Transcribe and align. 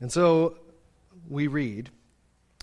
And 0.00 0.12
so 0.12 0.58
we 1.28 1.46
read 1.46 1.90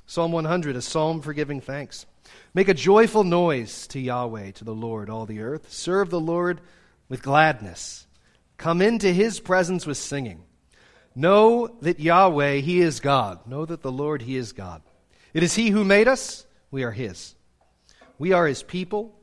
Psalm 0.05 0.31
100, 0.31 0.75
a 0.75 0.81
psalm 0.81 1.21
for 1.21 1.33
giving 1.33 1.61
thanks. 1.61 2.05
Make 2.53 2.67
a 2.67 2.73
joyful 2.73 3.23
noise 3.23 3.87
to 3.87 3.99
Yahweh, 3.99 4.51
to 4.51 4.63
the 4.63 4.75
Lord, 4.75 5.09
all 5.09 5.25
the 5.25 5.41
earth. 5.41 5.71
Serve 5.71 6.09
the 6.09 6.19
Lord 6.19 6.61
with 7.09 7.23
gladness. 7.23 8.07
Come 8.57 8.81
into 8.81 9.11
his 9.11 9.39
presence 9.39 9.85
with 9.85 9.97
singing. 9.97 10.43
Know 11.15 11.75
that 11.81 11.99
Yahweh, 11.99 12.57
he 12.57 12.81
is 12.81 12.99
God. 12.99 13.45
Know 13.47 13.65
that 13.65 13.81
the 13.81 13.91
Lord, 13.91 14.21
he 14.21 14.35
is 14.35 14.51
God. 14.51 14.81
It 15.33 15.43
is 15.43 15.55
he 15.55 15.69
who 15.69 15.83
made 15.83 16.07
us. 16.07 16.45
We 16.71 16.83
are 16.83 16.91
his. 16.91 17.35
We 18.17 18.33
are 18.33 18.47
his 18.47 18.63
people 18.63 19.15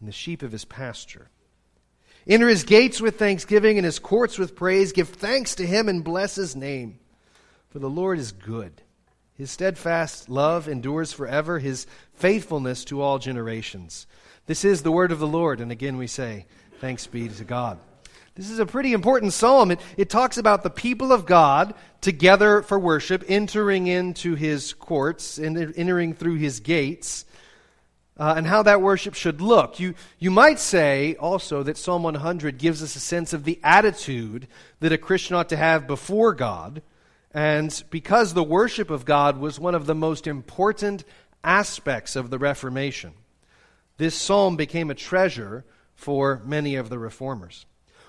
and 0.00 0.08
the 0.08 0.12
sheep 0.12 0.42
of 0.42 0.52
his 0.52 0.64
pasture. 0.64 1.28
Enter 2.26 2.48
his 2.48 2.64
gates 2.64 3.00
with 3.00 3.18
thanksgiving 3.18 3.78
and 3.78 3.84
his 3.84 3.98
courts 3.98 4.38
with 4.38 4.54
praise. 4.54 4.92
Give 4.92 5.08
thanks 5.08 5.56
to 5.56 5.66
him 5.66 5.88
and 5.88 6.04
bless 6.04 6.36
his 6.36 6.54
name. 6.54 6.98
For 7.72 7.78
the 7.78 7.88
Lord 7.88 8.18
is 8.18 8.32
good. 8.32 8.82
His 9.32 9.50
steadfast 9.50 10.28
love 10.28 10.68
endures 10.68 11.14
forever, 11.14 11.58
his 11.58 11.86
faithfulness 12.12 12.84
to 12.84 13.00
all 13.00 13.18
generations. 13.18 14.06
This 14.44 14.62
is 14.62 14.82
the 14.82 14.92
word 14.92 15.10
of 15.10 15.20
the 15.20 15.26
Lord, 15.26 15.58
and 15.58 15.72
again 15.72 15.96
we 15.96 16.06
say, 16.06 16.44
Thanks 16.82 17.06
be 17.06 17.30
to 17.30 17.44
God. 17.44 17.78
This 18.34 18.50
is 18.50 18.58
a 18.58 18.66
pretty 18.66 18.92
important 18.92 19.32
psalm. 19.32 19.70
It, 19.70 19.80
it 19.96 20.10
talks 20.10 20.36
about 20.36 20.62
the 20.62 20.68
people 20.68 21.12
of 21.12 21.24
God 21.24 21.72
together 22.02 22.60
for 22.60 22.78
worship, 22.78 23.24
entering 23.26 23.86
into 23.86 24.34
his 24.34 24.74
courts, 24.74 25.38
and 25.38 25.56
entering 25.74 26.12
through 26.12 26.36
his 26.36 26.60
gates, 26.60 27.24
uh, 28.18 28.34
and 28.36 28.46
how 28.46 28.64
that 28.64 28.82
worship 28.82 29.14
should 29.14 29.40
look. 29.40 29.80
You, 29.80 29.94
you 30.18 30.30
might 30.30 30.58
say 30.58 31.14
also 31.14 31.62
that 31.62 31.78
Psalm 31.78 32.02
100 32.02 32.58
gives 32.58 32.82
us 32.82 32.96
a 32.96 33.00
sense 33.00 33.32
of 33.32 33.44
the 33.44 33.58
attitude 33.64 34.46
that 34.80 34.92
a 34.92 34.98
Christian 34.98 35.36
ought 35.36 35.48
to 35.48 35.56
have 35.56 35.86
before 35.86 36.34
God 36.34 36.82
and 37.34 37.82
because 37.90 38.34
the 38.34 38.42
worship 38.42 38.90
of 38.90 39.04
God 39.04 39.38
was 39.38 39.58
one 39.58 39.74
of 39.74 39.86
the 39.86 39.94
most 39.94 40.26
important 40.26 41.04
aspects 41.42 42.14
of 42.16 42.30
the 42.30 42.38
Reformation, 42.38 43.12
this 43.96 44.14
psalm 44.14 44.56
became 44.56 44.90
a 44.90 44.94
treasure 44.94 45.64
for 45.94 46.42
many 46.44 46.74
of 46.74 46.88
the 46.88 46.98
reformers. 46.98 47.66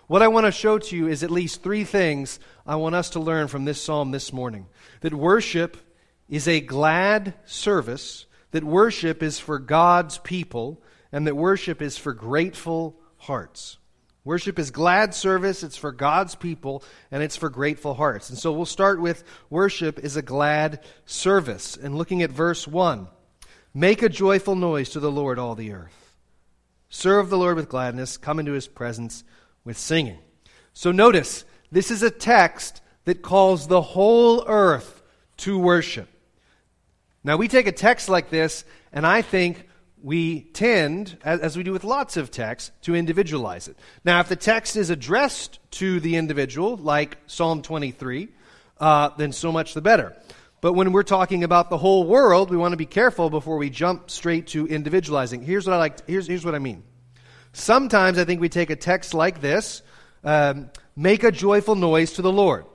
What 0.07 0.21
I 0.21 0.27
want 0.27 0.45
to 0.45 0.51
show 0.51 0.77
to 0.79 0.95
you 0.95 1.07
is 1.07 1.23
at 1.23 1.31
least 1.31 1.63
three 1.63 1.85
things 1.85 2.39
I 2.67 2.75
want 2.75 2.95
us 2.95 3.11
to 3.11 3.19
learn 3.19 3.47
from 3.47 3.65
this 3.65 3.81
psalm 3.81 4.11
this 4.11 4.33
morning. 4.33 4.67
That 5.01 5.13
worship 5.13 5.77
is 6.27 6.47
a 6.47 6.59
glad 6.59 7.33
service, 7.45 8.25
that 8.51 8.63
worship 8.63 9.23
is 9.23 9.39
for 9.39 9.59
God's 9.59 10.17
people, 10.17 10.81
and 11.11 11.25
that 11.27 11.35
worship 11.35 11.81
is 11.81 11.97
for 11.97 12.13
grateful 12.13 12.99
hearts. 13.17 13.77
Worship 14.25 14.57
is 14.57 14.71
glad 14.71 15.13
service, 15.13 15.63
it's 15.63 15.75
for 15.75 15.91
God's 15.91 16.35
people, 16.35 16.83
and 17.11 17.21
it's 17.21 17.35
for 17.35 17.49
grateful 17.49 17.93
hearts. 17.93 18.29
And 18.29 18.39
so 18.39 18.53
we'll 18.53 18.65
start 18.65 19.01
with 19.01 19.23
worship 19.49 19.99
is 19.99 20.15
a 20.15 20.21
glad 20.21 20.79
service. 21.05 21.75
And 21.75 21.97
looking 21.97 22.21
at 22.21 22.31
verse 22.31 22.67
1 22.67 23.07
Make 23.73 24.01
a 24.01 24.09
joyful 24.09 24.55
noise 24.55 24.89
to 24.89 24.99
the 24.99 25.11
Lord, 25.11 25.39
all 25.39 25.55
the 25.55 25.73
earth. 25.73 26.15
Serve 26.89 27.29
the 27.29 27.37
Lord 27.37 27.55
with 27.55 27.69
gladness, 27.69 28.17
come 28.17 28.39
into 28.39 28.51
his 28.51 28.67
presence 28.67 29.23
with 29.65 29.77
singing. 29.77 30.19
So 30.73 30.91
notice, 30.91 31.43
this 31.71 31.89
is 31.89 32.03
a 32.03 32.11
text 32.11 32.81
that 33.05 33.23
calls 33.23 33.67
the 33.67 33.81
whole 33.81 34.45
earth 34.47 35.01
to 35.37 35.57
worship. 35.57 36.07
Now, 37.23 37.37
we 37.37 37.47
take 37.47 37.67
a 37.67 37.71
text 37.71 38.09
like 38.09 38.29
this, 38.29 38.63
and 38.91 39.07
I 39.07 39.21
think 39.21 39.67
we 40.03 40.41
tend, 40.41 41.17
as 41.23 41.55
we 41.55 41.63
do 41.63 41.71
with 41.71 41.85
lots 41.85 42.17
of 42.17 42.29
texts, 42.29 42.71
to 42.81 42.93
individualize 42.93 43.69
it. 43.69 43.77
Now, 44.03 44.19
if 44.19 44.27
the 44.27 44.35
text 44.35 44.75
is 44.75 44.89
addressed 44.89 45.59
to 45.71 46.01
the 46.01 46.17
individual, 46.17 46.75
like 46.75 47.17
Psalm 47.25 47.61
23, 47.61 48.27
uh, 48.81 49.11
then 49.17 49.31
so 49.31 49.53
much 49.53 49.73
the 49.73 49.81
better. 49.81 50.13
But 50.59 50.73
when 50.73 50.91
we're 50.91 51.03
talking 51.03 51.45
about 51.45 51.69
the 51.69 51.77
whole 51.77 52.05
world, 52.05 52.51
we 52.51 52.57
want 52.57 52.73
to 52.73 52.77
be 52.77 52.85
careful 52.85 53.29
before 53.29 53.55
we 53.55 53.69
jump 53.69 54.11
straight 54.11 54.47
to 54.47 54.67
individualizing. 54.67 55.41
Here's 55.41 55.65
what 55.65 55.73
I 55.73 55.77
like. 55.77 55.97
To, 55.97 56.03
here's, 56.05 56.27
here's 56.27 56.43
what 56.43 56.53
I 56.53 56.59
mean. 56.59 56.83
Sometimes 57.53 58.17
I 58.17 58.25
think 58.25 58.41
we 58.41 58.49
take 58.49 58.71
a 58.71 58.75
text 58.75 59.13
like 59.13 59.39
this, 59.39 59.83
um, 60.25 60.69
make 60.97 61.23
a 61.23 61.31
joyful 61.31 61.75
noise 61.75 62.13
to 62.13 62.21
the 62.21 62.31
Lord, 62.31 62.65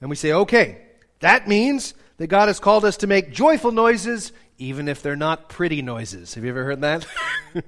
and 0.00 0.08
we 0.08 0.16
say, 0.16 0.32
okay, 0.32 0.78
that 1.20 1.48
means 1.48 1.92
that 2.16 2.28
God 2.28 2.48
has 2.48 2.60
called 2.60 2.86
us 2.86 2.98
to 2.98 3.06
make 3.06 3.30
joyful 3.30 3.72
noises 3.72 4.32
even 4.58 4.88
if 4.88 5.02
they're 5.02 5.16
not 5.16 5.48
pretty 5.48 5.82
noises. 5.82 6.34
Have 6.34 6.44
you 6.44 6.50
ever 6.50 6.64
heard 6.64 6.82
that? 6.82 7.06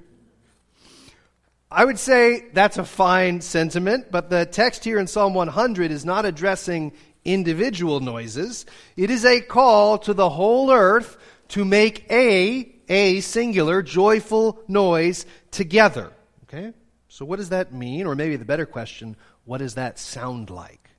I 1.71 1.85
would 1.85 2.01
say 2.01 2.49
that's 2.53 2.79
a 2.79 2.85
fine 2.85 3.41
sentiment, 3.41 4.11
but 4.11 4.29
the 4.29 4.45
text 4.45 4.83
here 4.83 4.99
in 4.99 5.07
Psalm 5.07 5.35
100 5.35 5.93
is 5.93 6.05
not 6.05 6.25
addressing 6.25 6.93
individual 7.25 8.01
noises. 8.01 8.67
It 8.97 9.11
is 9.11 9.25
a 9.25 9.41
call 9.41 9.99
to 9.99 10.13
the 10.13 10.29
whole 10.29 10.73
earth 10.73 11.17
to 11.49 11.65
make 11.65 12.11
a, 12.11 12.75
a 12.89 13.21
singular, 13.21 13.83
joyful 13.83 14.61
noise 14.67 15.27
together. 15.53 16.13
Okay? 16.45 16.73
So 17.09 17.25
what 17.25 17.37
does 17.37 17.51
that 17.51 17.73
mean? 17.73 18.07
Or 18.07 18.17
maybe 18.17 18.35
the 18.35 18.45
better 18.45 18.67
question, 18.67 19.17
what 19.45 19.59
does 19.59 19.75
that 19.75 19.99
sound 19.99 20.51
like? 20.51 20.90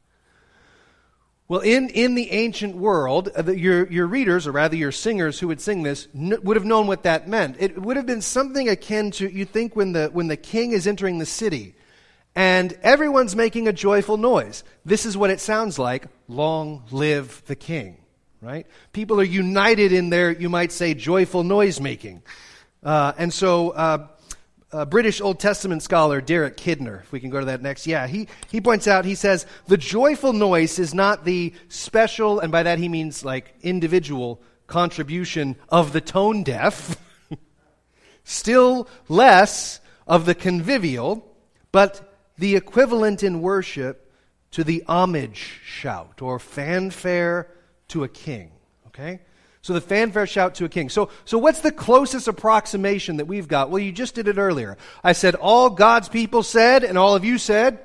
Well, 1.51 1.59
in, 1.59 1.89
in 1.89 2.15
the 2.15 2.31
ancient 2.31 2.77
world, 2.77 3.29
uh, 3.37 3.51
your, 3.51 3.85
your 3.91 4.07
readers, 4.07 4.47
or 4.47 4.53
rather 4.53 4.77
your 4.77 4.93
singers 4.93 5.37
who 5.37 5.49
would 5.49 5.59
sing 5.59 5.83
this, 5.83 6.07
n- 6.15 6.37
would 6.43 6.55
have 6.55 6.63
known 6.63 6.87
what 6.87 7.03
that 7.03 7.27
meant. 7.27 7.57
It 7.59 7.77
would 7.77 7.97
have 7.97 8.05
been 8.05 8.21
something 8.21 8.69
akin 8.69 9.11
to, 9.11 9.29
you 9.29 9.43
think, 9.43 9.75
when 9.75 9.91
the, 9.91 10.07
when 10.13 10.27
the 10.27 10.37
king 10.37 10.71
is 10.71 10.87
entering 10.87 11.17
the 11.17 11.25
city 11.25 11.75
and 12.35 12.71
everyone's 12.83 13.35
making 13.35 13.67
a 13.67 13.73
joyful 13.73 14.15
noise. 14.15 14.63
This 14.85 15.05
is 15.05 15.17
what 15.17 15.29
it 15.29 15.41
sounds 15.41 15.77
like 15.77 16.05
Long 16.29 16.83
live 16.89 17.43
the 17.47 17.57
king, 17.57 17.97
right? 18.41 18.65
People 18.93 19.19
are 19.19 19.25
united 19.25 19.91
in 19.91 20.09
their, 20.09 20.31
you 20.31 20.47
might 20.47 20.71
say, 20.71 20.93
joyful 20.93 21.43
noise 21.43 21.81
making. 21.81 22.23
Uh, 22.81 23.11
and 23.17 23.33
so, 23.33 23.71
uh, 23.71 24.07
a 24.71 24.85
British 24.85 25.19
Old 25.19 25.39
Testament 25.39 25.83
scholar, 25.83 26.21
Derek 26.21 26.55
Kidner, 26.55 27.01
if 27.01 27.11
we 27.11 27.19
can 27.19 27.29
go 27.29 27.39
to 27.39 27.45
that 27.47 27.61
next. 27.61 27.85
Yeah, 27.85 28.07
he, 28.07 28.27
he 28.49 28.61
points 28.61 28.87
out, 28.87 29.03
he 29.05 29.15
says, 29.15 29.45
the 29.67 29.77
joyful 29.77 30.33
noise 30.33 30.79
is 30.79 30.93
not 30.93 31.25
the 31.25 31.53
special, 31.67 32.39
and 32.39 32.51
by 32.51 32.63
that 32.63 32.79
he 32.79 32.87
means 32.87 33.25
like 33.25 33.53
individual 33.61 34.41
contribution 34.67 35.57
of 35.69 35.91
the 35.91 36.01
tone 36.01 36.43
deaf, 36.43 36.97
still 38.23 38.87
less 39.09 39.81
of 40.07 40.25
the 40.25 40.35
convivial, 40.35 41.35
but 41.71 42.15
the 42.37 42.55
equivalent 42.55 43.23
in 43.23 43.41
worship 43.41 44.11
to 44.51 44.63
the 44.63 44.83
homage 44.87 45.59
shout 45.65 46.21
or 46.21 46.39
fanfare 46.39 47.49
to 47.89 48.03
a 48.03 48.09
king. 48.09 48.51
Okay? 48.87 49.19
So 49.61 49.73
the 49.73 49.81
fanfare 49.81 50.25
shout 50.25 50.55
to 50.55 50.65
a 50.65 50.69
king. 50.69 50.89
So, 50.89 51.09
so 51.23 51.37
what's 51.37 51.61
the 51.61 51.71
closest 51.71 52.27
approximation 52.27 53.17
that 53.17 53.25
we've 53.25 53.47
got? 53.47 53.69
Well, 53.69 53.79
you 53.79 53.91
just 53.91 54.15
did 54.15 54.27
it 54.27 54.37
earlier. 54.37 54.77
I 55.03 55.13
said, 55.13 55.35
all 55.35 55.69
God's 55.69 56.09
people 56.09 56.41
said, 56.41 56.83
and 56.83 56.97
all 56.97 57.15
of 57.15 57.23
you 57.23 57.37
said, 57.37 57.79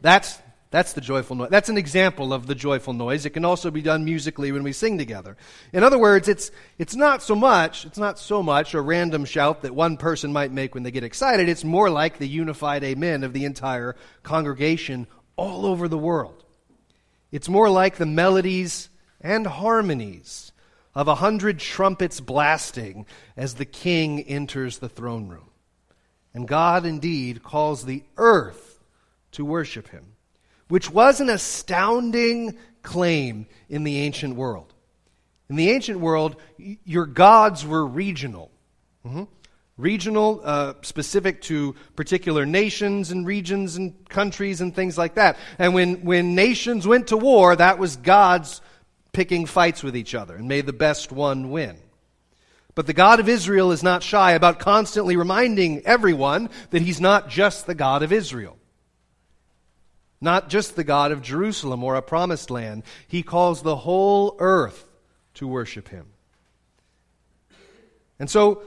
that's, 0.00 0.36
that's 0.70 0.94
the 0.94 1.00
joyful 1.00 1.36
noise. 1.36 1.50
That's 1.50 1.68
an 1.68 1.78
example 1.78 2.32
of 2.32 2.48
the 2.48 2.56
joyful 2.56 2.92
noise. 2.92 3.24
It 3.24 3.30
can 3.30 3.44
also 3.44 3.70
be 3.70 3.82
done 3.82 4.04
musically 4.04 4.50
when 4.50 4.64
we 4.64 4.72
sing 4.72 4.98
together. 4.98 5.36
In 5.72 5.84
other 5.84 5.98
words, 5.98 6.26
it's, 6.26 6.50
it's 6.76 6.96
not 6.96 7.22
so 7.22 7.36
much, 7.36 7.86
it's 7.86 7.98
not 7.98 8.18
so 8.18 8.42
much 8.42 8.74
a 8.74 8.80
random 8.80 9.24
shout 9.24 9.62
that 9.62 9.74
one 9.74 9.96
person 9.96 10.32
might 10.32 10.50
make 10.50 10.74
when 10.74 10.82
they 10.82 10.90
get 10.90 11.04
excited. 11.04 11.48
It's 11.48 11.64
more 11.64 11.88
like 11.88 12.18
the 12.18 12.28
unified 12.28 12.82
amen 12.82 13.22
of 13.22 13.32
the 13.32 13.44
entire 13.44 13.94
congregation 14.24 15.06
all 15.36 15.66
over 15.66 15.86
the 15.86 15.98
world. 15.98 16.44
It's 17.30 17.48
more 17.48 17.70
like 17.70 17.96
the 17.96 18.06
melodies 18.06 18.88
and 19.20 19.46
harmonies 19.46 20.52
of 20.94 21.08
a 21.08 21.16
hundred 21.16 21.58
trumpets 21.58 22.20
blasting 22.20 23.06
as 23.36 23.54
the 23.54 23.64
king 23.64 24.20
enters 24.22 24.78
the 24.78 24.88
throne 24.88 25.28
room. 25.28 25.50
And 26.34 26.46
God 26.46 26.84
indeed 26.84 27.42
calls 27.42 27.84
the 27.84 28.02
earth 28.16 28.80
to 29.32 29.44
worship 29.44 29.88
him, 29.88 30.14
which 30.68 30.90
was 30.90 31.20
an 31.20 31.30
astounding 31.30 32.58
claim 32.82 33.46
in 33.68 33.84
the 33.84 33.98
ancient 33.98 34.36
world. 34.36 34.72
In 35.48 35.56
the 35.56 35.70
ancient 35.70 36.00
world, 36.00 36.36
your 36.84 37.06
gods 37.06 37.66
were 37.66 37.86
regional. 37.86 38.50
Mm-hmm. 39.06 39.24
Regional, 39.76 40.40
uh, 40.42 40.74
specific 40.82 41.40
to 41.42 41.76
particular 41.94 42.44
nations 42.44 43.12
and 43.12 43.26
regions 43.26 43.76
and 43.76 44.08
countries 44.08 44.60
and 44.60 44.74
things 44.74 44.98
like 44.98 45.14
that. 45.14 45.36
And 45.58 45.72
when, 45.72 46.04
when 46.04 46.34
nations 46.34 46.86
went 46.86 47.08
to 47.08 47.16
war, 47.16 47.54
that 47.54 47.78
was 47.78 47.96
God's 47.96 48.60
picking 49.12 49.46
fights 49.46 49.82
with 49.82 49.96
each 49.96 50.14
other, 50.14 50.36
and 50.36 50.48
may 50.48 50.60
the 50.60 50.72
best 50.72 51.10
one 51.12 51.50
win. 51.50 51.76
But 52.74 52.86
the 52.86 52.92
God 52.92 53.18
of 53.18 53.28
Israel 53.28 53.72
is 53.72 53.82
not 53.82 54.02
shy 54.02 54.32
about 54.32 54.60
constantly 54.60 55.16
reminding 55.16 55.84
everyone 55.84 56.48
that 56.70 56.82
he's 56.82 57.00
not 57.00 57.28
just 57.28 57.66
the 57.66 57.74
God 57.74 58.02
of 58.02 58.12
Israel. 58.12 58.56
Not 60.20 60.48
just 60.48 60.76
the 60.76 60.84
God 60.84 61.10
of 61.12 61.22
Jerusalem 61.22 61.82
or 61.82 61.94
a 61.94 62.02
promised 62.02 62.50
land. 62.50 62.84
He 63.06 63.22
calls 63.22 63.62
the 63.62 63.76
whole 63.76 64.36
earth 64.38 64.84
to 65.34 65.46
worship 65.46 65.88
him. 65.88 66.06
And 68.18 68.28
so, 68.28 68.62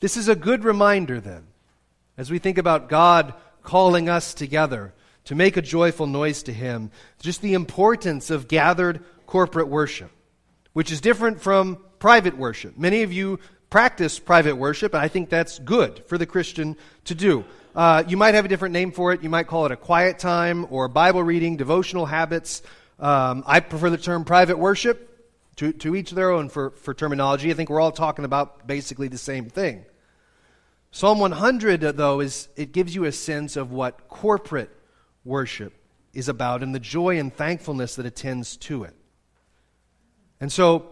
this 0.00 0.16
is 0.16 0.28
a 0.28 0.34
good 0.34 0.64
reminder 0.64 1.20
then, 1.20 1.46
as 2.16 2.30
we 2.30 2.38
think 2.38 2.58
about 2.58 2.88
God 2.88 3.34
calling 3.62 4.08
us 4.08 4.34
together 4.34 4.92
to 5.24 5.34
make 5.34 5.56
a 5.56 5.62
joyful 5.62 6.06
noise 6.06 6.42
to 6.44 6.52
Him. 6.52 6.90
Just 7.20 7.42
the 7.42 7.54
importance 7.54 8.30
of 8.30 8.48
gathered 8.48 9.04
corporate 9.32 9.68
worship, 9.68 10.10
which 10.74 10.92
is 10.92 11.00
different 11.00 11.40
from 11.40 11.78
private 11.98 12.36
worship. 12.36 12.76
Many 12.76 13.02
of 13.02 13.14
you 13.14 13.38
practice 13.70 14.18
private 14.18 14.54
worship, 14.56 14.92
and 14.92 15.02
I 15.02 15.08
think 15.08 15.30
that's 15.30 15.58
good 15.58 16.04
for 16.06 16.18
the 16.18 16.26
Christian 16.26 16.76
to 17.06 17.14
do. 17.14 17.42
Uh, 17.74 18.04
you 18.06 18.18
might 18.18 18.34
have 18.34 18.44
a 18.44 18.48
different 18.48 18.74
name 18.74 18.92
for 18.92 19.10
it. 19.14 19.22
You 19.22 19.30
might 19.30 19.46
call 19.46 19.64
it 19.64 19.72
a 19.72 19.76
quiet 19.76 20.18
time 20.18 20.66
or 20.68 20.86
Bible 20.86 21.22
reading, 21.22 21.56
devotional 21.56 22.04
habits. 22.04 22.60
Um, 23.00 23.42
I 23.46 23.60
prefer 23.60 23.88
the 23.88 23.96
term 23.96 24.26
private 24.26 24.58
worship. 24.58 25.08
To, 25.56 25.70
to 25.70 25.94
each 25.94 26.10
their 26.12 26.30
own 26.30 26.48
for, 26.48 26.70
for 26.70 26.94
terminology. 26.94 27.50
I 27.50 27.54
think 27.54 27.68
we're 27.68 27.80
all 27.80 27.92
talking 27.92 28.24
about 28.24 28.66
basically 28.66 29.08
the 29.08 29.18
same 29.18 29.50
thing. 29.50 29.84
Psalm 30.90 31.18
100, 31.18 31.80
though, 31.82 32.20
is 32.20 32.48
it 32.56 32.72
gives 32.72 32.94
you 32.94 33.04
a 33.04 33.12
sense 33.12 33.56
of 33.56 33.70
what 33.70 34.08
corporate 34.08 34.70
worship 35.26 35.74
is 36.14 36.28
about 36.28 36.62
and 36.62 36.74
the 36.74 36.80
joy 36.80 37.18
and 37.18 37.34
thankfulness 37.34 37.96
that 37.96 38.06
attends 38.06 38.56
to 38.56 38.84
it. 38.84 38.94
And 40.42 40.50
so, 40.50 40.86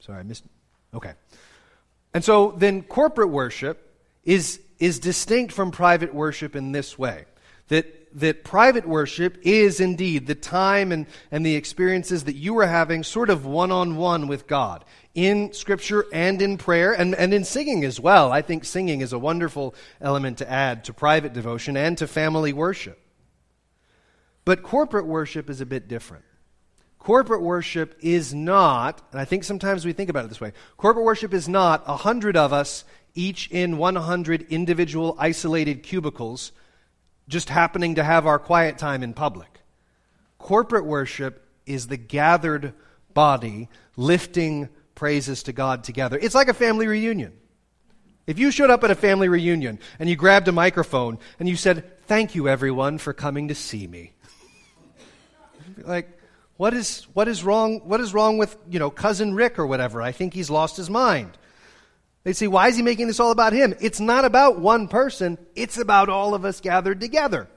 sorry, 0.00 0.20
I 0.20 0.22
missed. 0.22 0.44
Okay. 0.94 1.12
And 2.14 2.24
so 2.24 2.54
then 2.56 2.82
corporate 2.82 3.28
worship 3.28 3.94
is, 4.24 4.60
is 4.78 4.98
distinct 4.98 5.52
from 5.52 5.72
private 5.72 6.14
worship 6.14 6.56
in 6.56 6.72
this 6.72 6.98
way 6.98 7.26
that, 7.68 8.08
that 8.18 8.44
private 8.44 8.88
worship 8.88 9.36
is 9.42 9.78
indeed 9.78 10.26
the 10.26 10.34
time 10.34 10.90
and, 10.90 11.04
and 11.30 11.44
the 11.44 11.54
experiences 11.54 12.24
that 12.24 12.34
you 12.34 12.56
are 12.60 12.66
having 12.66 13.02
sort 13.02 13.28
of 13.28 13.44
one 13.44 13.70
on 13.70 13.96
one 13.96 14.26
with 14.26 14.46
God 14.46 14.82
in 15.14 15.52
Scripture 15.52 16.06
and 16.14 16.40
in 16.40 16.56
prayer 16.56 16.94
and, 16.94 17.14
and 17.14 17.34
in 17.34 17.44
singing 17.44 17.84
as 17.84 18.00
well. 18.00 18.32
I 18.32 18.40
think 18.40 18.64
singing 18.64 19.02
is 19.02 19.12
a 19.12 19.18
wonderful 19.18 19.74
element 20.00 20.38
to 20.38 20.50
add 20.50 20.84
to 20.84 20.94
private 20.94 21.34
devotion 21.34 21.76
and 21.76 21.98
to 21.98 22.06
family 22.06 22.54
worship. 22.54 22.98
But 24.46 24.62
corporate 24.62 25.06
worship 25.06 25.50
is 25.50 25.60
a 25.60 25.66
bit 25.66 25.88
different. 25.88 26.24
Corporate 27.06 27.42
worship 27.42 27.94
is 28.00 28.34
not, 28.34 29.00
and 29.12 29.20
I 29.20 29.24
think 29.24 29.44
sometimes 29.44 29.84
we 29.84 29.92
think 29.92 30.10
about 30.10 30.24
it 30.24 30.28
this 30.28 30.40
way 30.40 30.52
corporate 30.76 31.04
worship 31.04 31.32
is 31.32 31.48
not 31.48 31.84
a 31.86 31.94
hundred 31.94 32.36
of 32.36 32.52
us, 32.52 32.84
each 33.14 33.48
in 33.52 33.78
100 33.78 34.48
individual 34.50 35.14
isolated 35.16 35.84
cubicles, 35.84 36.50
just 37.28 37.48
happening 37.48 37.94
to 37.94 38.02
have 38.02 38.26
our 38.26 38.40
quiet 38.40 38.76
time 38.76 39.04
in 39.04 39.14
public. 39.14 39.60
Corporate 40.40 40.84
worship 40.84 41.46
is 41.64 41.86
the 41.86 41.96
gathered 41.96 42.74
body 43.14 43.68
lifting 43.96 44.68
praises 44.96 45.44
to 45.44 45.52
God 45.52 45.84
together. 45.84 46.18
It's 46.20 46.34
like 46.34 46.48
a 46.48 46.54
family 46.54 46.88
reunion. 46.88 47.34
If 48.26 48.40
you 48.40 48.50
showed 48.50 48.70
up 48.70 48.82
at 48.82 48.90
a 48.90 48.96
family 48.96 49.28
reunion 49.28 49.78
and 50.00 50.10
you 50.10 50.16
grabbed 50.16 50.48
a 50.48 50.52
microphone 50.52 51.20
and 51.38 51.48
you 51.48 51.54
said, 51.54 51.84
Thank 52.08 52.34
you, 52.34 52.48
everyone, 52.48 52.98
for 52.98 53.12
coming 53.12 53.46
to 53.46 53.54
see 53.54 53.86
me. 53.86 54.12
like, 55.84 56.15
what 56.56 56.72
is, 56.72 57.06
what 57.12 57.28
is 57.28 57.44
wrong? 57.44 57.80
What 57.84 58.00
is 58.00 58.14
wrong 58.14 58.38
with, 58.38 58.56
you 58.68 58.78
know, 58.78 58.90
cousin 58.90 59.34
Rick 59.34 59.58
or 59.58 59.66
whatever? 59.66 60.00
I 60.00 60.12
think 60.12 60.32
he's 60.32 60.50
lost 60.50 60.76
his 60.76 60.88
mind. 60.88 61.36
They 62.24 62.32
say, 62.32 62.48
why 62.48 62.68
is 62.68 62.76
he 62.76 62.82
making 62.82 63.06
this 63.06 63.20
all 63.20 63.30
about 63.30 63.52
him? 63.52 63.74
It's 63.80 64.00
not 64.00 64.24
about 64.24 64.58
one 64.58 64.88
person. 64.88 65.38
It's 65.54 65.78
about 65.78 66.08
all 66.08 66.34
of 66.34 66.44
us 66.44 66.60
gathered 66.60 67.00
together. 67.00 67.48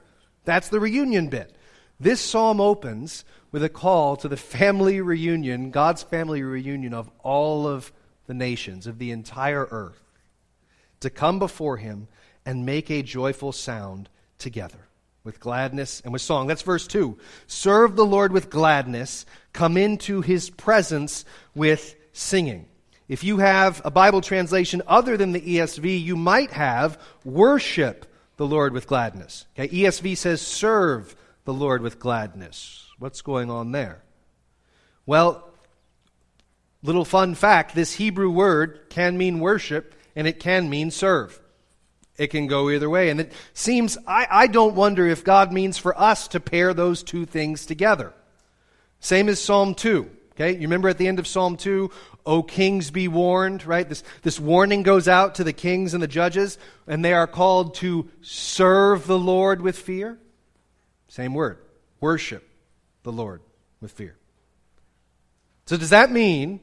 That's 0.44 0.68
the 0.68 0.80
reunion 0.80 1.28
bit. 1.28 1.56
This 1.98 2.20
psalm 2.20 2.60
opens 2.60 3.24
with 3.52 3.64
a 3.64 3.68
call 3.68 4.16
to 4.16 4.28
the 4.28 4.36
family 4.36 5.00
reunion, 5.00 5.70
God's 5.70 6.02
family 6.02 6.42
reunion 6.42 6.94
of 6.94 7.10
all 7.20 7.66
of 7.66 7.92
the 8.26 8.34
nations, 8.34 8.86
of 8.86 8.98
the 8.98 9.10
entire 9.10 9.66
earth, 9.70 10.00
to 11.00 11.10
come 11.10 11.38
before 11.38 11.78
him 11.78 12.06
and 12.46 12.64
make 12.64 12.90
a 12.90 13.02
joyful 13.02 13.52
sound 13.52 14.08
together 14.38 14.89
with 15.24 15.40
gladness 15.40 16.00
and 16.02 16.12
with 16.12 16.22
song. 16.22 16.46
That's 16.46 16.62
verse 16.62 16.86
2. 16.86 17.18
Serve 17.46 17.96
the 17.96 18.06
Lord 18.06 18.32
with 18.32 18.50
gladness, 18.50 19.26
come 19.52 19.76
into 19.76 20.20
his 20.20 20.50
presence 20.50 21.24
with 21.54 21.94
singing. 22.12 22.66
If 23.08 23.24
you 23.24 23.38
have 23.38 23.82
a 23.84 23.90
Bible 23.90 24.20
translation 24.20 24.82
other 24.86 25.16
than 25.16 25.32
the 25.32 25.40
ESV, 25.40 26.02
you 26.02 26.16
might 26.16 26.52
have 26.52 27.00
worship 27.24 28.06
the 28.36 28.46
Lord 28.46 28.72
with 28.72 28.86
gladness. 28.86 29.46
Okay? 29.58 29.68
ESV 29.68 30.16
says 30.16 30.40
serve 30.40 31.16
the 31.44 31.52
Lord 31.52 31.82
with 31.82 31.98
gladness. 31.98 32.86
What's 32.98 33.20
going 33.22 33.50
on 33.50 33.72
there? 33.72 34.02
Well, 35.06 35.50
little 36.82 37.04
fun 37.04 37.34
fact 37.34 37.74
this 37.74 37.94
Hebrew 37.94 38.30
word 38.30 38.86
can 38.90 39.18
mean 39.18 39.40
worship 39.40 39.94
and 40.14 40.26
it 40.26 40.38
can 40.38 40.70
mean 40.70 40.90
serve. 40.90 41.40
It 42.20 42.28
can 42.28 42.48
go 42.48 42.68
either 42.68 42.90
way. 42.90 43.08
And 43.08 43.18
it 43.18 43.32
seems, 43.54 43.96
I, 44.06 44.26
I 44.30 44.46
don't 44.46 44.74
wonder 44.74 45.06
if 45.06 45.24
God 45.24 45.54
means 45.54 45.78
for 45.78 45.98
us 45.98 46.28
to 46.28 46.38
pair 46.38 46.74
those 46.74 47.02
two 47.02 47.24
things 47.24 47.64
together. 47.64 48.12
Same 49.00 49.30
as 49.30 49.40
Psalm 49.40 49.74
2. 49.74 50.10
Okay, 50.32 50.52
you 50.52 50.60
remember 50.60 50.90
at 50.90 50.98
the 50.98 51.08
end 51.08 51.18
of 51.18 51.26
Psalm 51.26 51.56
2, 51.56 51.90
O 52.26 52.42
kings, 52.42 52.90
be 52.90 53.08
warned, 53.08 53.64
right? 53.64 53.88
This, 53.88 54.04
this 54.20 54.38
warning 54.38 54.82
goes 54.82 55.08
out 55.08 55.36
to 55.36 55.44
the 55.44 55.54
kings 55.54 55.94
and 55.94 56.02
the 56.02 56.06
judges, 56.06 56.58
and 56.86 57.02
they 57.02 57.14
are 57.14 57.26
called 57.26 57.74
to 57.76 58.10
serve 58.20 59.06
the 59.06 59.18
Lord 59.18 59.62
with 59.62 59.78
fear. 59.78 60.18
Same 61.08 61.32
word, 61.32 61.56
worship 62.00 62.46
the 63.02 63.12
Lord 63.12 63.40
with 63.80 63.92
fear. 63.92 64.18
So, 65.64 65.78
does 65.78 65.90
that 65.90 66.12
mean 66.12 66.60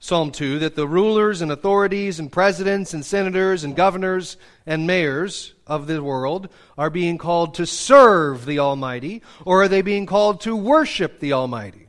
Psalm 0.00 0.30
2 0.30 0.60
that 0.60 0.76
the 0.76 0.86
rulers 0.86 1.42
and 1.42 1.50
authorities 1.50 2.20
and 2.20 2.30
presidents 2.30 2.94
and 2.94 3.04
senators 3.04 3.64
and 3.64 3.74
governors 3.74 4.36
and 4.64 4.86
mayors 4.86 5.54
of 5.66 5.86
the 5.86 6.02
world 6.02 6.48
are 6.76 6.90
being 6.90 7.18
called 7.18 7.54
to 7.54 7.66
serve 7.66 8.46
the 8.46 8.60
Almighty, 8.60 9.22
or 9.44 9.62
are 9.62 9.68
they 9.68 9.82
being 9.82 10.06
called 10.06 10.40
to 10.42 10.54
worship 10.54 11.18
the 11.18 11.32
Almighty? 11.32 11.88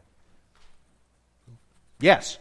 Yes. 2.00 2.40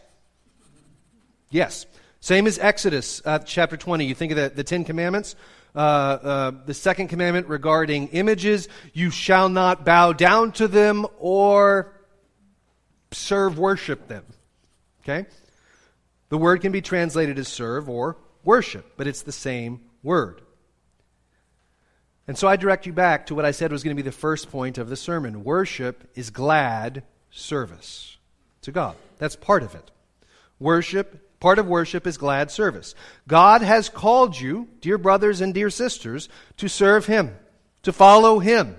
Yes. 1.50 1.86
Same 2.20 2.46
as 2.46 2.58
Exodus 2.58 3.20
uh, 3.24 3.38
chapter 3.40 3.76
20. 3.76 4.06
You 4.06 4.14
think 4.14 4.32
of 4.32 4.36
the, 4.36 4.48
the 4.48 4.64
Ten 4.64 4.84
Commandments. 4.84 5.36
Uh, 5.74 5.78
uh, 5.78 6.52
the 6.64 6.74
second 6.74 7.08
commandment 7.08 7.46
regarding 7.46 8.08
images 8.08 8.68
you 8.94 9.10
shall 9.10 9.48
not 9.48 9.84
bow 9.84 10.12
down 10.12 10.50
to 10.50 10.66
them 10.66 11.06
or 11.18 11.92
serve 13.12 13.58
worship 13.58 14.08
them. 14.08 14.24
Okay? 15.02 15.26
The 16.28 16.38
word 16.38 16.60
can 16.60 16.72
be 16.72 16.82
translated 16.82 17.38
as 17.38 17.48
serve 17.48 17.88
or 17.88 18.16
worship, 18.44 18.94
but 18.96 19.06
it's 19.06 19.22
the 19.22 19.32
same 19.32 19.80
word. 20.02 20.42
And 22.26 22.36
so 22.36 22.46
I 22.46 22.56
direct 22.56 22.84
you 22.84 22.92
back 22.92 23.26
to 23.26 23.34
what 23.34 23.46
I 23.46 23.52
said 23.52 23.72
was 23.72 23.82
going 23.82 23.96
to 23.96 24.02
be 24.02 24.08
the 24.08 24.12
first 24.12 24.50
point 24.50 24.76
of 24.76 24.90
the 24.90 24.96
sermon. 24.96 25.44
Worship 25.44 26.10
is 26.14 26.28
glad 26.28 27.02
service 27.30 28.18
to 28.62 28.70
God. 28.70 28.96
That's 29.16 29.36
part 29.36 29.62
of 29.62 29.74
it. 29.74 29.90
Worship, 30.60 31.40
part 31.40 31.58
of 31.58 31.66
worship 31.66 32.06
is 32.06 32.18
glad 32.18 32.50
service. 32.50 32.94
God 33.26 33.62
has 33.62 33.88
called 33.88 34.38
you, 34.38 34.68
dear 34.82 34.98
brothers 34.98 35.40
and 35.40 35.54
dear 35.54 35.70
sisters, 35.70 36.28
to 36.58 36.68
serve 36.68 37.06
Him, 37.06 37.34
to 37.82 37.92
follow 37.92 38.40
Him, 38.40 38.76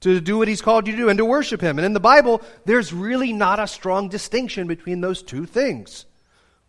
to 0.00 0.20
do 0.20 0.38
what 0.38 0.48
He's 0.48 0.62
called 0.62 0.86
you 0.86 0.92
to 0.92 0.98
do, 0.98 1.08
and 1.08 1.18
to 1.18 1.24
worship 1.24 1.60
Him. 1.60 1.78
And 1.78 1.86
in 1.86 1.94
the 1.94 2.00
Bible, 2.00 2.42
there's 2.64 2.92
really 2.92 3.32
not 3.32 3.58
a 3.58 3.66
strong 3.66 4.08
distinction 4.08 4.68
between 4.68 5.00
those 5.00 5.22
two 5.22 5.46
things. 5.46 6.04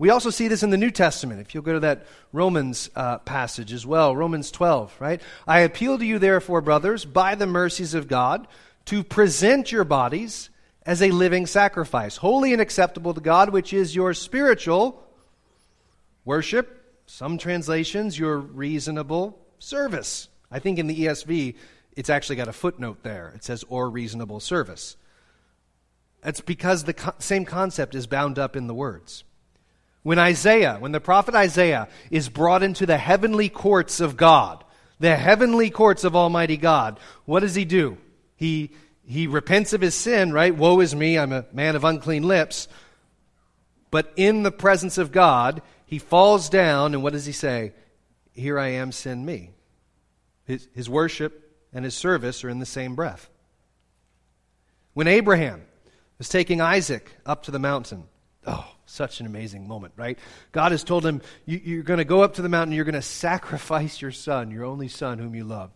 We 0.04 0.10
also 0.10 0.32
see 0.32 0.50
this 0.50 0.64
in 0.64 0.70
the 0.70 0.76
New 0.76 0.92
Testament. 0.92 1.40
If 1.40 1.54
you'll 1.54 1.64
go 1.64 1.76
to 1.76 1.80
that 1.80 2.08
Romans 2.34 2.90
uh, 2.94 3.20
passage 3.20 3.72
as 3.72 3.86
well, 3.86 4.14
Romans 4.14 4.52
12, 4.52 4.94
right? 5.00 5.22
I 5.48 5.62
appeal 5.62 5.98
to 5.98 6.06
you, 6.06 6.20
therefore, 6.20 6.60
brothers, 6.60 7.06
by 7.06 7.36
the 7.36 7.48
mercies 7.48 7.94
of 7.94 8.10
God, 8.10 8.50
to 8.88 9.02
present 9.02 9.72
your 9.72 9.86
bodies 9.86 10.50
as 10.86 11.02
a 11.02 11.12
living 11.12 11.46
sacrifice, 11.46 12.18
holy 12.18 12.52
and 12.52 12.62
acceptable 12.62 13.14
to 13.14 13.22
God, 13.22 13.52
which 13.52 13.72
is 13.72 13.96
your 13.96 14.14
spiritual 14.14 15.02
worship. 16.26 17.00
Some 17.06 17.38
translations, 17.38 18.20
your 18.20 18.40
reasonable 18.40 19.40
service. 19.58 20.28
I 20.52 20.60
think 20.60 20.80
in 20.80 20.88
the 20.88 21.06
ESV, 21.06 21.56
it's 21.96 22.10
actually 22.10 22.36
got 22.36 22.50
a 22.50 22.52
footnote 22.52 23.04
there. 23.04 23.32
It 23.36 23.46
says, 23.46 23.64
or 23.70 23.90
reasonable 23.90 24.42
service. 24.42 24.98
That's 26.20 26.42
because 26.42 26.84
the 26.84 26.94
co- 26.94 27.16
same 27.20 27.46
concept 27.46 27.96
is 27.96 28.06
bound 28.06 28.38
up 28.38 28.58
in 28.58 28.68
the 28.68 28.74
words. 28.74 29.24
When 30.04 30.20
Isaiah, 30.20 30.78
when 30.80 30.92
the 30.92 31.00
prophet 31.00 31.34
Isaiah 31.34 31.88
is 32.12 32.30
brought 32.30 32.62
into 32.62 32.86
the 32.86 32.98
heavenly 32.98 33.50
courts 33.50 34.02
of 34.02 34.18
God, 34.18 34.64
the 35.00 35.16
heavenly 35.16 35.70
courts 35.70 36.04
of 36.04 36.16
Almighty 36.16 36.58
God, 36.58 37.00
what 37.26 37.40
does 37.40 37.56
he 37.56 37.66
do? 37.66 37.98
He, 38.36 38.72
he 39.06 39.28
repents 39.28 39.74
of 39.74 39.82
his 39.82 39.96
sin, 39.96 40.34
right? 40.34 40.56
Woe 40.56 40.82
is 40.82 40.94
me, 40.94 41.18
I'm 41.18 41.32
a 41.32 41.46
man 41.54 41.76
of 41.76 41.86
unclean 41.86 42.24
lips. 42.24 42.68
But 43.92 44.12
in 44.18 44.44
the 44.44 44.52
presence 44.52 44.98
of 44.98 45.12
God, 45.12 45.62
he 45.86 46.00
falls 46.00 46.50
down, 46.50 46.94
and 46.94 47.02
what 47.02 47.14
does 47.14 47.26
he 47.26 47.32
say? 47.32 47.72
Here 48.34 48.60
I 48.60 48.70
am, 48.70 48.92
send 48.92 49.26
me. 49.26 49.52
His, 50.46 50.68
his 50.74 50.90
worship 50.90 51.56
and 51.72 51.86
his 51.86 51.96
service 51.96 52.44
are 52.44 52.50
in 52.50 52.60
the 52.60 52.66
same 52.66 52.96
breath. 52.96 53.30
When 54.94 55.08
Abraham 55.08 55.64
was 56.18 56.30
taking 56.30 56.60
Isaac 56.60 57.10
up 57.26 57.44
to 57.44 57.52
the 57.52 57.60
mountain, 57.60 58.04
oh, 58.46 58.73
such 58.94 59.20
an 59.20 59.26
amazing 59.26 59.68
moment, 59.68 59.94
right? 59.98 60.18
God 60.52 60.72
has 60.72 60.84
told 60.84 61.06
him, 61.06 61.22
you, 61.46 61.80
are 61.80 61.84
going 61.84 61.98
to 61.98 62.06
go 62.06 62.22
up 62.22 62.36
to 62.36 62.42
the 62.42 62.50
mountain, 62.50 62.76
you're 62.76 62.86
going 62.86 62.94
to 62.94 63.02
sacrifice 63.02 64.02
your 64.02 64.12
son, 64.12 64.52
your 64.52 64.66
only 64.66 64.88
son 64.88 65.20
whom 65.20 65.36
you 65.36 65.44
love. 65.44 65.72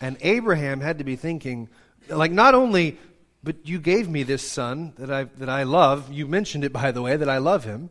And 0.00 0.16
Abraham 0.20 0.80
had 0.80 0.98
to 0.98 1.04
be 1.04 1.16
thinking, 1.16 1.68
like, 2.08 2.30
not 2.30 2.54
only, 2.54 2.98
but 3.42 3.66
you 3.66 3.78
gave 3.78 4.08
me 4.08 4.22
this 4.22 4.46
son 4.46 4.92
that 4.98 5.10
I, 5.10 5.24
that 5.38 5.48
I 5.48 5.62
love. 5.62 6.12
You 6.12 6.26
mentioned 6.26 6.64
it, 6.64 6.72
by 6.72 6.92
the 6.92 7.00
way, 7.00 7.16
that 7.16 7.28
I 7.28 7.38
love 7.38 7.64
him. 7.64 7.90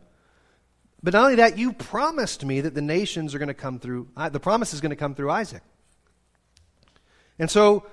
But 1.01 1.13
not 1.13 1.23
only 1.23 1.35
that, 1.35 1.57
you 1.57 1.73
promised 1.73 2.45
me 2.45 2.61
that 2.61 2.73
the 2.73 2.81
nations 2.81 3.35
are 3.35 3.39
going 3.39 3.47
to 3.47 3.53
come 3.53 3.79
through, 3.79 4.07
the 4.31 4.39
promise 4.39 4.73
is 4.73 4.81
going 4.81 4.91
to 4.91 4.95
come 4.95 5.15
through 5.15 5.31
Isaac. 5.31 5.61
And 7.37 7.49
so 7.49 7.85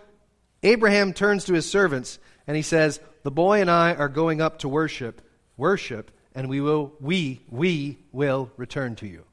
Abraham 0.62 1.12
turns 1.12 1.44
to 1.46 1.54
his 1.54 1.68
servants 1.68 2.18
and 2.46 2.56
he 2.56 2.62
says, 2.62 3.00
The 3.22 3.30
boy 3.30 3.60
and 3.60 3.70
I 3.70 3.94
are 3.94 4.08
going 4.08 4.40
up 4.40 4.60
to 4.60 4.68
worship, 4.68 5.20
worship, 5.56 6.10
and 6.34 6.48
we 6.48 6.60
will, 6.60 6.92
we, 7.00 7.40
we 7.48 7.98
will 8.12 8.50
return 8.56 8.96
to 8.96 9.06
you. 9.06 9.24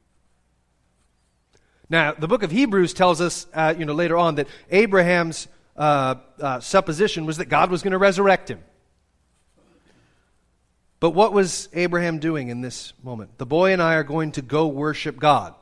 Now, 1.88 2.12
the 2.12 2.28
book 2.28 2.42
of 2.42 2.50
Hebrews 2.50 2.94
tells 2.94 3.20
us, 3.20 3.46
uh, 3.52 3.74
you 3.76 3.84
know, 3.84 3.94
later 3.94 4.16
on 4.16 4.36
that 4.36 4.46
Abraham's 4.70 5.48
uh, 5.76 6.14
uh, 6.40 6.60
supposition 6.60 7.26
was 7.26 7.38
that 7.38 7.46
God 7.46 7.70
was 7.70 7.82
going 7.82 7.92
to 7.92 7.98
resurrect 7.98 8.48
him. 8.48 8.62
But 11.00 11.10
what 11.10 11.32
was 11.32 11.68
Abraham 11.72 12.18
doing 12.18 12.48
in 12.48 12.60
this 12.60 12.92
moment? 13.02 13.38
The 13.38 13.46
boy 13.46 13.72
and 13.72 13.82
I 13.82 13.94
are 13.94 14.04
going 14.04 14.32
to 14.32 14.42
go 14.42 14.68
worship 14.68 15.18
God. 15.18 15.54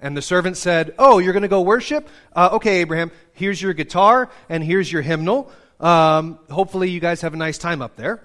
And 0.00 0.16
the 0.16 0.22
servant 0.22 0.56
said, 0.56 0.94
Oh, 0.98 1.18
you're 1.18 1.32
going 1.32 1.42
to 1.42 1.48
go 1.48 1.62
worship? 1.62 2.08
Uh, 2.32 2.50
okay, 2.52 2.80
Abraham, 2.80 3.10
here's 3.32 3.60
your 3.60 3.74
guitar 3.74 4.30
and 4.48 4.62
here's 4.62 4.90
your 4.90 5.02
hymnal. 5.02 5.50
Um, 5.80 6.38
hopefully, 6.50 6.90
you 6.90 7.00
guys 7.00 7.22
have 7.22 7.34
a 7.34 7.36
nice 7.36 7.58
time 7.58 7.82
up 7.82 7.96
there. 7.96 8.22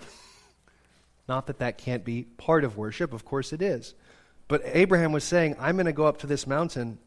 Not 1.30 1.46
that 1.46 1.60
that 1.60 1.78
can't 1.78 2.04
be 2.04 2.24
part 2.24 2.64
of 2.64 2.76
worship, 2.76 3.14
of 3.14 3.24
course 3.24 3.54
it 3.54 3.62
is. 3.62 3.94
But 4.48 4.64
Abraham 4.66 5.12
was 5.12 5.24
saying, 5.24 5.56
I'm 5.60 5.76
going 5.76 5.86
to 5.86 5.94
go 5.94 6.08
up 6.08 6.18
to 6.18 6.28
this 6.28 6.48
mountain 6.48 6.98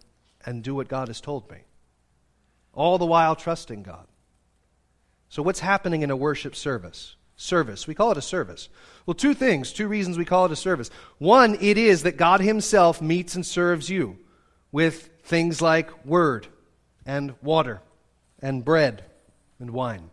and 0.47 0.62
do 0.62 0.76
what 0.76 0.87
God 0.87 1.09
has 1.09 1.21
told 1.21 1.50
me. 1.50 1.59
All 2.73 2.99
the 2.99 3.05
while 3.05 3.35
trusting 3.35 3.83
God. 3.83 4.07
So, 5.29 5.43
what's 5.43 5.59
happening 5.59 6.02
in 6.02 6.11
a 6.12 6.17
worship 6.17 6.55
service? 6.55 7.17
Service. 7.35 7.88
We 7.88 7.97
call 7.97 8.12
it 8.12 8.17
a 8.17 8.23
service. 8.23 8.69
Well, 9.07 9.14
two 9.14 9.35
things, 9.35 9.73
two 9.73 9.88
reasons 9.88 10.17
we 10.17 10.25
call 10.25 10.47
it 10.47 10.52
a 10.52 10.57
service. 10.57 10.88
One, 11.19 11.57
it 11.61 11.76
is 11.76 12.05
that 12.05 12.17
God 12.17 12.41
Himself 12.41 13.02
meets 13.02 13.35
and 13.35 13.45
serves 13.45 13.91
you 13.91 14.19
with 14.71 15.11
things 15.25 15.61
like 15.61 16.07
word 16.07 16.47
and 17.05 17.35
water 17.43 17.81
and 18.41 18.64
bread 18.64 19.02
and 19.59 19.73
wine. 19.73 20.11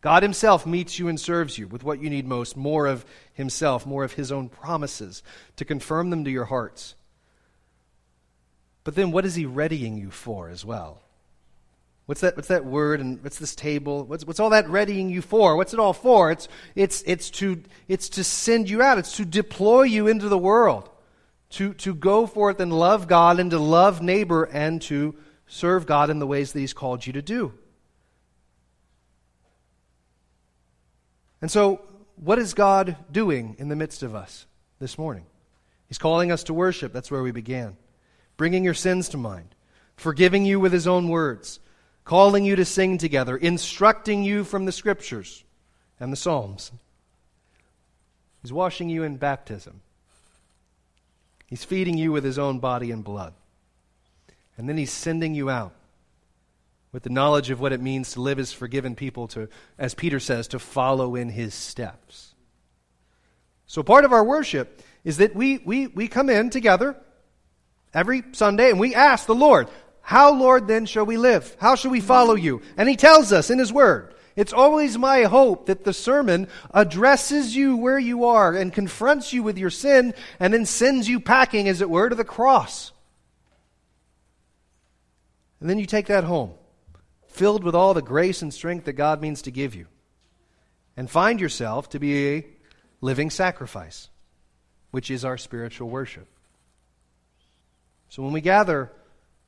God 0.00 0.22
Himself 0.22 0.66
meets 0.66 0.98
you 0.98 1.08
and 1.08 1.20
serves 1.20 1.58
you 1.58 1.66
with 1.66 1.84
what 1.84 2.02
you 2.02 2.08
need 2.08 2.26
most 2.26 2.56
more 2.56 2.86
of 2.86 3.04
Himself, 3.34 3.86
more 3.86 4.04
of 4.04 4.14
His 4.14 4.32
own 4.32 4.48
promises 4.48 5.22
to 5.56 5.64
confirm 5.64 6.10
them 6.10 6.24
to 6.24 6.30
your 6.30 6.46
hearts. 6.46 6.94
But 8.82 8.94
then 8.94 9.12
what 9.12 9.26
is 9.26 9.34
He 9.34 9.44
readying 9.44 9.98
you 9.98 10.10
for 10.10 10.48
as 10.48 10.64
well? 10.64 11.02
What's 12.06 12.22
that, 12.22 12.34
what's 12.34 12.48
that 12.48 12.64
word 12.64 13.00
and 13.00 13.22
what's 13.22 13.38
this 13.38 13.54
table? 13.54 14.04
What's, 14.04 14.26
what's 14.26 14.40
all 14.40 14.50
that 14.50 14.68
readying 14.68 15.10
you 15.10 15.22
for? 15.22 15.54
What's 15.54 15.74
it 15.74 15.78
all 15.78 15.92
for? 15.92 16.32
It's, 16.32 16.48
it's, 16.74 17.02
it's, 17.06 17.30
to, 17.30 17.62
it's 17.86 18.08
to 18.08 18.24
send 18.24 18.68
you 18.68 18.82
out, 18.82 18.98
it's 18.98 19.16
to 19.18 19.24
deploy 19.24 19.82
you 19.82 20.08
into 20.08 20.28
the 20.28 20.38
world, 20.38 20.90
to, 21.50 21.72
to 21.74 21.94
go 21.94 22.26
forth 22.26 22.58
and 22.58 22.72
love 22.72 23.06
God 23.06 23.38
and 23.38 23.50
to 23.52 23.60
love 23.60 24.02
neighbor 24.02 24.42
and 24.42 24.82
to 24.82 25.14
serve 25.46 25.86
God 25.86 26.10
in 26.10 26.18
the 26.18 26.26
ways 26.26 26.52
that 26.52 26.58
He's 26.58 26.72
called 26.72 27.06
you 27.06 27.12
to 27.12 27.22
do. 27.22 27.52
And 31.40 31.50
so, 31.50 31.80
what 32.16 32.38
is 32.38 32.54
God 32.54 32.96
doing 33.10 33.56
in 33.58 33.68
the 33.68 33.76
midst 33.76 34.02
of 34.02 34.14
us 34.14 34.46
this 34.78 34.98
morning? 34.98 35.24
He's 35.88 35.98
calling 35.98 36.30
us 36.30 36.44
to 36.44 36.54
worship. 36.54 36.92
That's 36.92 37.10
where 37.10 37.22
we 37.22 37.32
began. 37.32 37.76
Bringing 38.36 38.64
your 38.64 38.74
sins 38.74 39.08
to 39.10 39.16
mind, 39.16 39.54
forgiving 39.96 40.44
you 40.44 40.60
with 40.60 40.72
His 40.72 40.86
own 40.86 41.08
words 41.08 41.60
calling 42.10 42.44
you 42.44 42.56
to 42.56 42.64
sing 42.64 42.98
together, 42.98 43.36
instructing 43.36 44.24
you 44.24 44.42
from 44.42 44.64
the 44.64 44.72
scriptures 44.72 45.44
and 46.00 46.12
the 46.12 46.16
Psalms. 46.16 46.72
He's 48.42 48.52
washing 48.52 48.88
you 48.88 49.04
in 49.04 49.16
baptism. 49.16 49.80
He's 51.46 51.62
feeding 51.62 51.96
you 51.96 52.10
with 52.10 52.24
his 52.24 52.36
own 52.36 52.58
body 52.58 52.90
and 52.90 53.04
blood. 53.04 53.34
And 54.56 54.68
then 54.68 54.76
he's 54.76 54.92
sending 54.92 55.36
you 55.36 55.50
out 55.50 55.72
with 56.92 57.02
the 57.02 57.10
knowledge 57.10 57.50
of 57.50 57.60
what 57.60 57.72
it 57.72 57.80
means 57.80 58.12
to 58.12 58.20
live 58.20 58.38
as 58.38 58.52
forgiven 58.52 58.94
people, 58.94 59.28
to, 59.28 59.48
as 59.78 59.94
Peter 59.94 60.20
says, 60.20 60.48
to 60.48 60.58
follow 60.58 61.14
in 61.14 61.28
his 61.28 61.54
steps. 61.54 62.34
So 63.66 63.82
part 63.82 64.04
of 64.04 64.12
our 64.12 64.24
worship 64.24 64.82
is 65.04 65.18
that 65.18 65.34
we, 65.34 65.58
we, 65.58 65.86
we 65.86 66.08
come 66.08 66.28
in 66.28 66.50
together 66.50 66.96
every 67.94 68.24
Sunday 68.32 68.70
and 68.70 68.80
we 68.80 68.94
ask 68.94 69.26
the 69.26 69.34
Lord, 69.34 69.68
how, 70.02 70.34
Lord, 70.34 70.66
then 70.66 70.86
shall 70.86 71.06
we 71.06 71.16
live? 71.16 71.56
How 71.60 71.76
shall 71.76 71.92
we 71.92 72.00
follow 72.00 72.34
you? 72.34 72.62
And 72.76 72.88
he 72.88 72.96
tells 72.96 73.32
us 73.32 73.50
in 73.50 73.58
his 73.58 73.72
word. 73.72 74.14
It's 74.34 74.52
always 74.52 74.96
my 74.96 75.24
hope 75.24 75.66
that 75.66 75.84
the 75.84 75.92
sermon 75.92 76.48
addresses 76.72 77.54
you 77.54 77.76
where 77.76 77.98
you 77.98 78.24
are 78.24 78.54
and 78.54 78.72
confronts 78.72 79.32
you 79.32 79.42
with 79.42 79.58
your 79.58 79.70
sin 79.70 80.14
and 80.38 80.54
then 80.54 80.66
sends 80.66 81.08
you 81.08 81.20
packing, 81.20 81.68
as 81.68 81.80
it 81.80 81.90
were, 81.90 82.08
to 82.08 82.14
the 82.14 82.24
cross. 82.24 82.92
And 85.60 85.68
then 85.68 85.78
you 85.78 85.86
take 85.86 86.06
that 86.06 86.24
home, 86.24 86.52
filled 87.30 87.64
with 87.64 87.74
all 87.74 87.94
the 87.94 88.02
grace 88.02 88.42
and 88.42 88.52
strength 88.52 88.84
that 88.84 88.92
God 88.94 89.20
means 89.20 89.42
to 89.42 89.50
give 89.50 89.74
you, 89.74 89.86
and 90.96 91.10
find 91.10 91.40
yourself 91.40 91.88
to 91.90 91.98
be 91.98 92.28
a 92.28 92.46
living 93.00 93.30
sacrifice, 93.30 94.08
which 94.90 95.10
is 95.10 95.24
our 95.24 95.38
spiritual 95.38 95.88
worship. 95.88 96.28
So 98.08 98.22
when 98.22 98.32
we 98.32 98.40
gather 98.40 98.90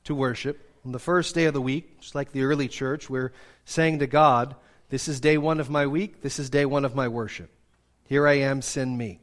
to 0.05 0.15
worship. 0.15 0.69
On 0.85 0.91
the 0.91 0.99
first 0.99 1.33
day 1.35 1.45
of 1.45 1.53
the 1.53 1.61
week, 1.61 2.01
just 2.01 2.15
like 2.15 2.31
the 2.31 2.43
early 2.43 2.67
church, 2.67 3.09
we're 3.09 3.31
saying 3.65 3.99
to 3.99 4.07
God, 4.07 4.55
This 4.89 5.07
is 5.07 5.19
day 5.19 5.37
one 5.37 5.59
of 5.59 5.69
my 5.69 5.87
week, 5.87 6.21
this 6.21 6.39
is 6.39 6.49
day 6.49 6.65
one 6.65 6.85
of 6.85 6.95
my 6.95 7.07
worship. 7.07 7.49
Here 8.05 8.27
I 8.27 8.39
am, 8.39 8.61
send 8.61 8.97
me. 8.97 9.21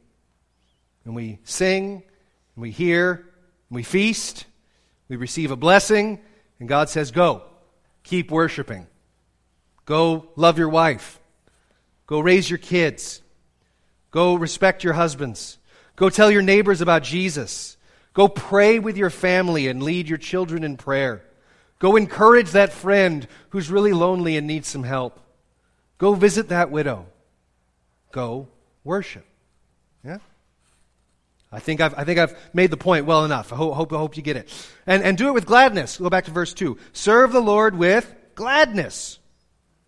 And 1.05 1.15
we 1.15 1.39
sing, 1.43 2.03
and 2.55 2.61
we 2.61 2.71
hear, 2.71 3.11
and 3.69 3.75
we 3.75 3.83
feast, 3.83 4.45
we 5.07 5.15
receive 5.15 5.51
a 5.51 5.55
blessing, 5.55 6.19
and 6.59 6.67
God 6.67 6.89
says, 6.89 7.11
Go, 7.11 7.43
keep 8.03 8.31
worshiping. 8.31 8.87
Go 9.85 10.29
love 10.35 10.57
your 10.57 10.69
wife. 10.69 11.19
Go 12.07 12.19
raise 12.19 12.49
your 12.49 12.59
kids. 12.59 13.21
Go 14.11 14.35
respect 14.35 14.83
your 14.83 14.93
husbands. 14.93 15.57
Go 15.95 16.09
tell 16.09 16.29
your 16.29 16.41
neighbors 16.41 16.81
about 16.81 17.03
Jesus. 17.03 17.77
Go 18.13 18.27
pray 18.27 18.79
with 18.79 18.97
your 18.97 19.09
family 19.09 19.67
and 19.67 19.83
lead 19.83 20.09
your 20.09 20.17
children 20.17 20.63
in 20.63 20.77
prayer. 20.77 21.23
Go 21.79 21.95
encourage 21.95 22.51
that 22.51 22.73
friend 22.73 23.27
who's 23.49 23.71
really 23.71 23.93
lonely 23.93 24.37
and 24.37 24.45
needs 24.45 24.67
some 24.67 24.83
help. 24.83 25.19
Go 25.97 26.13
visit 26.13 26.49
that 26.49 26.69
widow. 26.69 27.05
Go 28.11 28.49
worship. 28.83 29.25
Yeah? 30.03 30.17
I 31.51 31.59
think 31.59 31.81
I've, 31.81 31.93
I 31.97 32.05
think 32.05 32.17
I've 32.17 32.37
made 32.53 32.71
the 32.71 32.77
point 32.77 33.05
well 33.05 33.25
enough. 33.25 33.51
I 33.51 33.57
hope, 33.57 33.73
hope, 33.73 33.91
hope 33.91 34.15
you 34.15 34.23
get 34.23 34.37
it. 34.37 34.49
And, 34.87 35.03
and 35.03 35.17
do 35.17 35.27
it 35.27 35.33
with 35.33 35.45
gladness. 35.45 35.97
Go 35.97 36.09
back 36.09 36.25
to 36.25 36.31
verse 36.31 36.53
2. 36.53 36.77
Serve 36.93 37.33
the 37.33 37.41
Lord 37.41 37.77
with 37.77 38.13
gladness. 38.35 39.19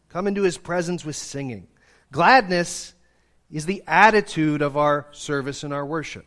Come 0.10 0.28
into 0.28 0.44
his 0.44 0.58
presence 0.58 1.06
with 1.06 1.16
singing. 1.16 1.68
Gladness 2.12 2.94
is 3.50 3.66
the 3.66 3.84
attitude 3.88 4.62
of 4.62 4.76
our 4.76 5.08
service 5.12 5.64
and 5.64 5.74
our 5.74 5.86
worship. 5.86 6.26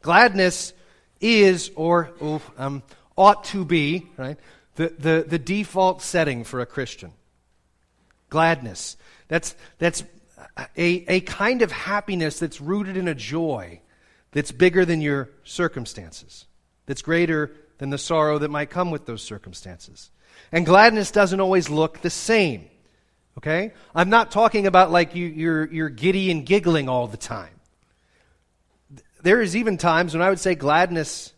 Gladness 0.00 0.72
is 1.20 1.70
or 1.76 2.10
um, 2.58 2.82
ought 3.16 3.44
to 3.44 3.64
be, 3.64 4.08
right, 4.16 4.38
the, 4.74 4.92
the, 4.98 5.24
the 5.28 5.38
default 5.38 6.02
setting 6.02 6.42
for 6.42 6.60
a 6.60 6.66
Christian. 6.66 7.12
Gladness. 8.28 8.96
That's, 9.28 9.54
that's 9.78 10.02
a, 10.76 11.04
a 11.08 11.20
kind 11.20 11.62
of 11.62 11.70
happiness 11.70 12.40
that's 12.40 12.60
rooted 12.60 12.96
in 12.96 13.06
a 13.06 13.14
joy 13.14 13.80
that's 14.32 14.52
bigger 14.52 14.84
than 14.84 15.00
your 15.00 15.30
circumstances, 15.44 16.46
that's 16.86 17.02
greater 17.02 17.52
than 17.78 17.90
the 17.90 17.98
sorrow 17.98 18.38
that 18.38 18.50
might 18.50 18.70
come 18.70 18.90
with 18.90 19.06
those 19.06 19.22
circumstances. 19.22 20.10
And 20.50 20.66
gladness 20.66 21.10
doesn't 21.10 21.40
always 21.40 21.70
look 21.70 22.00
the 22.00 22.10
same. 22.10 22.68
Okay? 23.38 23.72
I'm 23.94 24.10
not 24.10 24.30
talking 24.30 24.66
about 24.66 24.90
like 24.90 25.14
you, 25.14 25.26
you're, 25.26 25.72
you're 25.72 25.88
giddy 25.88 26.30
and 26.30 26.44
giggling 26.44 26.88
all 26.88 27.06
the 27.06 27.16
time 27.16 27.60
there 29.22 29.40
is 29.40 29.56
even 29.56 29.78
times 29.78 30.14
when 30.14 30.22
I 30.22 30.28
would 30.28 30.40
say 30.40 30.54
gladness 30.54 31.32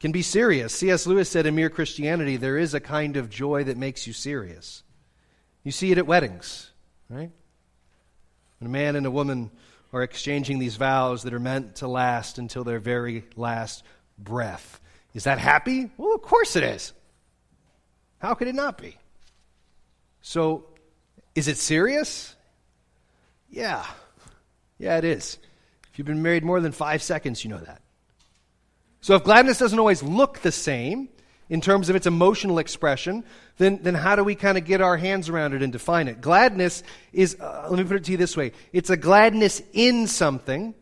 can 0.00 0.12
be 0.12 0.22
serious. 0.22 0.74
C.S. 0.74 1.06
Lewis 1.06 1.28
said 1.28 1.46
in 1.46 1.54
Mere 1.54 1.70
Christianity, 1.70 2.36
there 2.36 2.58
is 2.58 2.74
a 2.74 2.80
kind 2.80 3.16
of 3.16 3.30
joy 3.30 3.64
that 3.64 3.76
makes 3.76 4.06
you 4.06 4.12
serious. 4.12 4.82
You 5.64 5.72
see 5.72 5.90
it 5.90 5.98
at 5.98 6.06
weddings, 6.06 6.70
right? 7.08 7.30
When 8.58 8.66
a 8.66 8.72
man 8.72 8.96
and 8.96 9.06
a 9.06 9.10
woman 9.10 9.50
are 9.92 10.02
exchanging 10.02 10.58
these 10.58 10.76
vows 10.76 11.22
that 11.22 11.34
are 11.34 11.40
meant 11.40 11.76
to 11.76 11.88
last 11.88 12.38
until 12.38 12.64
their 12.64 12.78
very 12.78 13.24
last 13.36 13.82
breath. 14.18 14.80
Is 15.14 15.24
that 15.24 15.38
happy? 15.38 15.90
Well, 15.96 16.14
of 16.14 16.22
course 16.22 16.56
it 16.56 16.62
is. 16.62 16.92
How 18.18 18.34
could 18.34 18.48
it 18.48 18.54
not 18.54 18.78
be? 18.78 18.96
So, 20.22 20.66
is 21.34 21.48
it 21.48 21.56
serious? 21.56 22.34
Yeah. 23.48 23.84
Yeah, 24.78 24.98
it 24.98 25.04
is. 25.04 25.38
If 25.90 25.98
you've 25.98 26.06
been 26.06 26.22
married 26.22 26.44
more 26.44 26.60
than 26.60 26.72
five 26.72 27.02
seconds, 27.02 27.44
you 27.44 27.50
know 27.50 27.58
that. 27.58 27.80
So 29.00 29.14
if 29.14 29.24
gladness 29.24 29.58
doesn't 29.58 29.78
always 29.78 30.02
look 30.02 30.40
the 30.40 30.52
same, 30.52 31.08
in 31.48 31.60
terms 31.60 31.88
of 31.88 31.96
its 31.96 32.06
emotional 32.06 32.58
expression, 32.58 33.24
then, 33.58 33.80
then 33.82 33.94
how 33.94 34.16
do 34.16 34.24
we 34.24 34.34
kind 34.34 34.58
of 34.58 34.64
get 34.64 34.80
our 34.80 34.96
hands 34.96 35.28
around 35.28 35.54
it 35.54 35.62
and 35.62 35.72
define 35.72 36.08
it? 36.08 36.20
Gladness 36.20 36.82
is, 37.12 37.36
uh, 37.40 37.68
let 37.70 37.78
me 37.78 37.84
put 37.84 37.96
it 37.96 38.04
to 38.04 38.12
you 38.12 38.16
this 38.16 38.36
way 38.36 38.52
it's 38.72 38.90
a 38.90 38.96
gladness 38.96 39.62
in 39.72 40.06
something, 40.06 40.74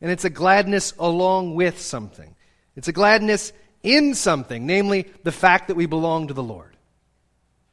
and 0.00 0.10
it's 0.10 0.24
a 0.24 0.30
gladness 0.30 0.92
along 0.98 1.54
with 1.54 1.80
something. 1.80 2.34
It's 2.76 2.88
a 2.88 2.92
gladness 2.92 3.52
in 3.82 4.14
something, 4.14 4.66
namely 4.66 5.06
the 5.24 5.32
fact 5.32 5.68
that 5.68 5.74
we 5.74 5.86
belong 5.86 6.28
to 6.28 6.34
the 6.34 6.42
Lord. 6.42 6.76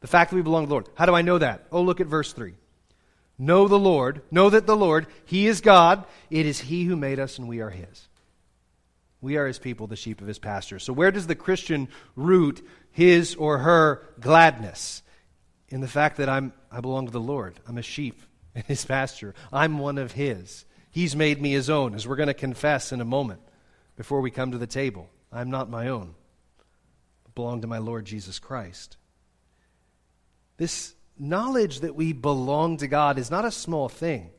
The 0.01 0.07
fact 0.07 0.31
that 0.31 0.35
we 0.35 0.41
belong 0.41 0.63
to 0.63 0.67
the 0.67 0.73
Lord. 0.73 0.89
How 0.95 1.05
do 1.05 1.13
I 1.13 1.21
know 1.21 1.37
that? 1.37 1.67
Oh, 1.71 1.81
look 1.81 1.99
at 1.99 2.07
verse 2.07 2.33
3. 2.33 2.53
Know 3.37 3.69
the 3.69 3.79
Lord, 3.79 4.21
know 4.31 4.49
that 4.49 4.67
the 4.67 4.75
Lord, 4.75 5.07
He 5.25 5.47
is 5.47 5.61
God. 5.61 6.05
It 6.29 6.45
is 6.45 6.59
He 6.59 6.83
who 6.83 6.97
made 6.97 7.19
us, 7.19 7.37
and 7.37 7.47
we 7.47 7.61
are 7.61 7.69
His. 7.69 8.08
We 9.21 9.37
are 9.37 9.47
His 9.47 9.59
people, 9.59 9.87
the 9.87 9.95
sheep 9.95 10.21
of 10.21 10.27
His 10.27 10.39
pasture. 10.39 10.79
So, 10.79 10.93
where 10.93 11.11
does 11.11 11.27
the 11.27 11.35
Christian 11.35 11.89
root 12.15 12.65
his 12.91 13.35
or 13.35 13.59
her 13.59 14.07
gladness? 14.19 15.03
In 15.69 15.81
the 15.81 15.87
fact 15.87 16.17
that 16.17 16.29
I'm, 16.29 16.53
I 16.71 16.81
belong 16.81 17.05
to 17.05 17.11
the 17.11 17.19
Lord. 17.19 17.59
I'm 17.67 17.77
a 17.77 17.83
sheep 17.83 18.21
in 18.55 18.63
His 18.63 18.85
pasture. 18.85 19.35
I'm 19.53 19.79
one 19.79 19.97
of 19.97 20.13
His. 20.13 20.65
He's 20.91 21.15
made 21.15 21.41
me 21.41 21.51
His 21.51 21.69
own, 21.69 21.93
as 21.93 22.07
we're 22.07 22.15
going 22.15 22.27
to 22.27 22.33
confess 22.33 22.91
in 22.91 23.01
a 23.01 23.05
moment 23.05 23.41
before 23.95 24.21
we 24.21 24.31
come 24.31 24.51
to 24.51 24.57
the 24.57 24.67
table. 24.67 25.09
I'm 25.31 25.51
not 25.51 25.69
my 25.69 25.89
own, 25.89 26.15
I 27.27 27.29
belong 27.35 27.61
to 27.61 27.67
my 27.67 27.77
Lord 27.77 28.05
Jesus 28.05 28.39
Christ. 28.39 28.97
This 30.57 30.95
knowledge 31.17 31.81
that 31.81 31.95
we 31.95 32.13
belong 32.13 32.77
to 32.77 32.87
God 32.87 33.19
is 33.19 33.29
not 33.29 33.45
a 33.45 33.51
small 33.51 33.89
thing. 33.89 34.31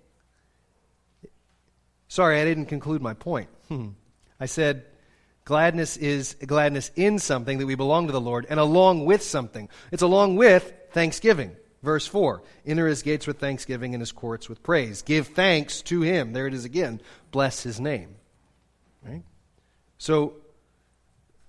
Sorry, 2.09 2.41
I 2.41 2.45
didn't 2.45 2.67
conclude 2.67 3.01
my 3.01 3.15
point. 3.15 3.49
Hmm. 3.69 3.91
I 4.41 4.47
said 4.47 4.87
gladness 5.45 5.97
is 5.97 6.35
gladness 6.35 6.91
in 6.97 7.19
something 7.19 7.59
that 7.59 7.67
we 7.67 7.75
belong 7.75 8.07
to 8.07 8.13
the 8.13 8.21
Lord 8.21 8.47
and 8.49 8.59
along 8.59 9.05
with 9.05 9.23
something. 9.23 9.69
It's 9.93 10.03
along 10.03 10.37
with 10.37 10.73
thanksgiving. 10.93 11.55
Verse 11.83 12.07
4 12.07 12.43
Enter 12.67 12.87
his 12.87 13.03
gates 13.03 13.27
with 13.27 13.39
thanksgiving 13.39 13.95
and 13.95 14.01
his 14.01 14.13
courts 14.13 14.49
with 14.49 14.63
praise. 14.63 15.03
Give 15.03 15.27
thanks 15.27 15.83
to 15.83 16.03
him. 16.03 16.33
There 16.33 16.47
it 16.47 16.55
is 16.55 16.65
again. 16.65 17.01
Bless 17.31 17.63
his 17.63 17.81
name. 17.81 18.17
Right? 19.03 19.23
So, 19.99 20.35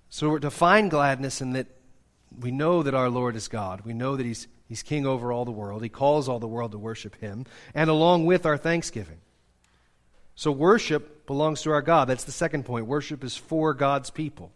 so 0.08 0.30
we're 0.30 0.38
to 0.40 0.50
find 0.50 0.90
gladness 0.90 1.40
in 1.40 1.52
that 1.52 1.66
we 2.38 2.50
know 2.50 2.82
that 2.82 2.94
our 2.94 3.10
Lord 3.10 3.36
is 3.36 3.48
God. 3.48 3.82
We 3.84 3.92
know 3.92 4.16
that 4.16 4.24
he's, 4.24 4.48
he's 4.68 4.82
king 4.82 5.06
over 5.06 5.32
all 5.32 5.44
the 5.44 5.50
world. 5.50 5.82
He 5.82 5.88
calls 5.88 6.28
all 6.28 6.38
the 6.38 6.48
world 6.48 6.72
to 6.72 6.78
worship 6.78 7.16
him, 7.16 7.44
and 7.74 7.90
along 7.90 8.26
with 8.26 8.46
our 8.46 8.56
thanksgiving. 8.56 9.18
So 10.34 10.50
worship 10.50 11.11
belongs 11.26 11.62
to 11.62 11.70
our 11.70 11.82
God. 11.82 12.08
That's 12.08 12.24
the 12.24 12.32
second 12.32 12.64
point. 12.64 12.86
Worship 12.86 13.22
is 13.24 13.36
for 13.36 13.74
God's 13.74 14.10
people. 14.10 14.52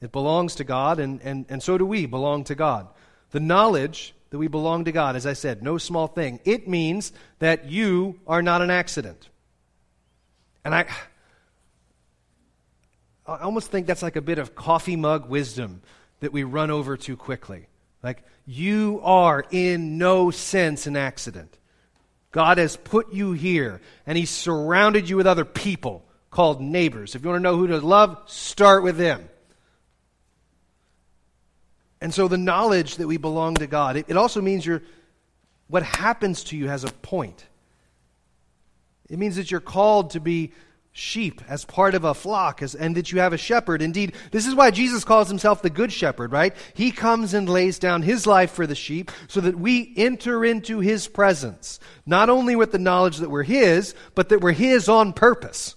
It 0.00 0.12
belongs 0.12 0.54
to 0.56 0.64
God, 0.64 1.00
and, 1.00 1.20
and, 1.22 1.46
and 1.48 1.62
so 1.62 1.76
do 1.76 1.84
we 1.84 2.06
belong 2.06 2.44
to 2.44 2.54
God. 2.54 2.88
The 3.30 3.40
knowledge 3.40 4.14
that 4.30 4.38
we 4.38 4.48
belong 4.48 4.84
to 4.84 4.92
God, 4.92 5.16
as 5.16 5.26
I 5.26 5.32
said, 5.32 5.62
no 5.62 5.78
small 5.78 6.06
thing. 6.06 6.40
It 6.44 6.68
means 6.68 7.12
that 7.40 7.70
you 7.70 8.20
are 8.26 8.42
not 8.42 8.62
an 8.62 8.70
accident. 8.70 9.28
And 10.64 10.74
I, 10.74 10.86
I 13.26 13.38
almost 13.38 13.70
think 13.70 13.86
that's 13.86 14.02
like 14.02 14.16
a 14.16 14.22
bit 14.22 14.38
of 14.38 14.54
coffee 14.54 14.96
mug 14.96 15.28
wisdom 15.28 15.82
that 16.20 16.32
we 16.32 16.44
run 16.44 16.70
over 16.70 16.96
too 16.96 17.16
quickly. 17.16 17.66
Like, 18.02 18.22
you 18.46 19.00
are 19.02 19.44
in 19.50 19.98
no 19.98 20.30
sense 20.30 20.86
an 20.86 20.96
accident. 20.96 21.57
God 22.38 22.58
has 22.58 22.76
put 22.76 23.12
you 23.12 23.32
here, 23.32 23.80
and 24.06 24.16
He's 24.16 24.30
surrounded 24.30 25.08
you 25.08 25.16
with 25.16 25.26
other 25.26 25.44
people 25.44 26.04
called 26.30 26.60
neighbors. 26.60 27.16
If 27.16 27.24
you 27.24 27.30
want 27.30 27.40
to 27.40 27.42
know 27.42 27.56
who 27.56 27.66
to 27.66 27.80
love, 27.80 28.16
start 28.26 28.84
with 28.84 28.96
them. 28.96 29.28
And 32.00 32.14
so 32.14 32.28
the 32.28 32.38
knowledge 32.38 32.98
that 32.98 33.08
we 33.08 33.16
belong 33.16 33.56
to 33.56 33.66
God, 33.66 33.96
it, 33.96 34.04
it 34.06 34.16
also 34.16 34.40
means 34.40 34.64
you're, 34.64 34.84
what 35.66 35.82
happens 35.82 36.44
to 36.44 36.56
you 36.56 36.68
has 36.68 36.84
a 36.84 36.92
point. 36.92 37.44
It 39.10 39.18
means 39.18 39.34
that 39.34 39.50
you're 39.50 39.58
called 39.58 40.10
to 40.10 40.20
be 40.20 40.52
sheep 40.92 41.42
as 41.48 41.64
part 41.64 41.94
of 41.94 42.04
a 42.04 42.14
flock 42.14 42.62
as, 42.62 42.74
and 42.74 42.96
that 42.96 43.12
you 43.12 43.20
have 43.20 43.32
a 43.32 43.38
shepherd. 43.38 43.82
Indeed, 43.82 44.14
this 44.32 44.46
is 44.46 44.54
why 44.54 44.70
Jesus 44.70 45.04
calls 45.04 45.28
himself 45.28 45.62
the 45.62 45.70
good 45.70 45.92
shepherd, 45.92 46.32
right? 46.32 46.54
He 46.74 46.90
comes 46.90 47.34
and 47.34 47.48
lays 47.48 47.78
down 47.78 48.02
his 48.02 48.26
life 48.26 48.50
for 48.50 48.66
the 48.66 48.74
sheep 48.74 49.10
so 49.28 49.40
that 49.40 49.58
we 49.58 49.92
enter 49.96 50.44
into 50.44 50.80
his 50.80 51.06
presence, 51.06 51.78
not 52.04 52.30
only 52.30 52.56
with 52.56 52.72
the 52.72 52.78
knowledge 52.78 53.18
that 53.18 53.30
we're 53.30 53.42
his, 53.44 53.94
but 54.14 54.30
that 54.30 54.40
we're 54.40 54.52
his 54.52 54.88
on 54.88 55.12
purpose. 55.12 55.76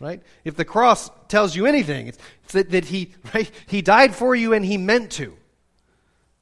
Right? 0.00 0.22
If 0.44 0.54
the 0.54 0.64
cross 0.64 1.10
tells 1.26 1.56
you 1.56 1.66
anything, 1.66 2.08
it's, 2.08 2.18
it's 2.44 2.52
that, 2.52 2.70
that 2.70 2.84
he, 2.84 3.14
right, 3.34 3.50
he 3.66 3.82
died 3.82 4.14
for 4.14 4.34
you 4.34 4.52
and 4.52 4.64
he 4.64 4.76
meant 4.76 5.12
to. 5.12 5.34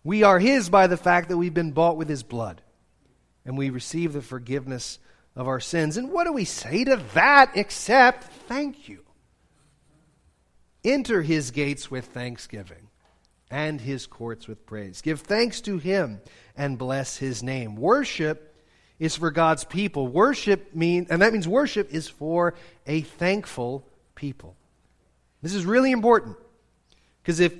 We 0.05 0.22
are 0.22 0.38
his 0.38 0.68
by 0.68 0.87
the 0.87 0.96
fact 0.96 1.29
that 1.29 1.37
we've 1.37 1.55
been 1.55 1.72
bought 1.72 1.96
with 1.96 2.09
his 2.09 2.22
blood 2.22 2.62
and 3.44 3.57
we 3.57 3.70
receive 3.70 4.12
the 4.12 4.22
forgiveness 4.22 4.98
of 5.37 5.46
our 5.46 5.61
sins. 5.61 5.96
And 5.96 6.11
what 6.11 6.25
do 6.25 6.33
we 6.33 6.44
say 6.44 6.85
to 6.85 6.96
that 7.14 7.53
except 7.55 8.25
thank 8.49 8.88
you? 8.88 9.03
Enter 10.83 11.22
his 11.22 11.51
gates 11.51 11.90
with 11.90 12.07
thanksgiving 12.07 12.88
and 13.51 13.81
his 13.81 14.07
courts 14.07 14.49
with 14.49 14.64
praise. 14.66 15.03
Give 15.03 15.20
thanks 15.20 15.61
to 15.62 15.79
him 15.79 16.20
and 16.57 16.79
bless 16.79 17.18
his 17.18 17.42
name. 17.42 17.77
Worship 17.77 18.55
is 18.99 19.14
for 19.14 19.31
God's 19.31 19.64
people. 19.64 20.09
Worship 20.09 20.75
mean 20.75 21.07
and 21.11 21.20
that 21.20 21.33
means 21.33 21.46
worship 21.46 21.92
is 21.92 22.09
for 22.09 22.55
a 22.87 23.03
thankful 23.03 23.87
people. 24.14 24.57
This 25.42 25.55
is 25.55 25.66
really 25.66 25.92
important. 25.92 26.37
Because 27.22 27.40
if 27.40 27.53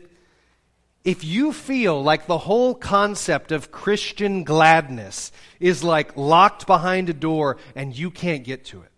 if 1.07 1.23
you 1.23 1.53
feel 1.53 2.03
like 2.03 2.27
the 2.27 2.37
whole 2.37 2.75
concept 2.75 3.53
of 3.53 3.71
Christian 3.71 4.43
gladness 4.43 5.31
is 5.61 5.85
like 5.85 6.17
locked 6.17 6.67
behind 6.67 7.09
a 7.09 7.13
door 7.13 7.59
and 7.77 7.97
you 7.97 8.11
can't 8.11 8.43
get 8.43 8.65
to 8.67 8.83
it, 8.83 8.91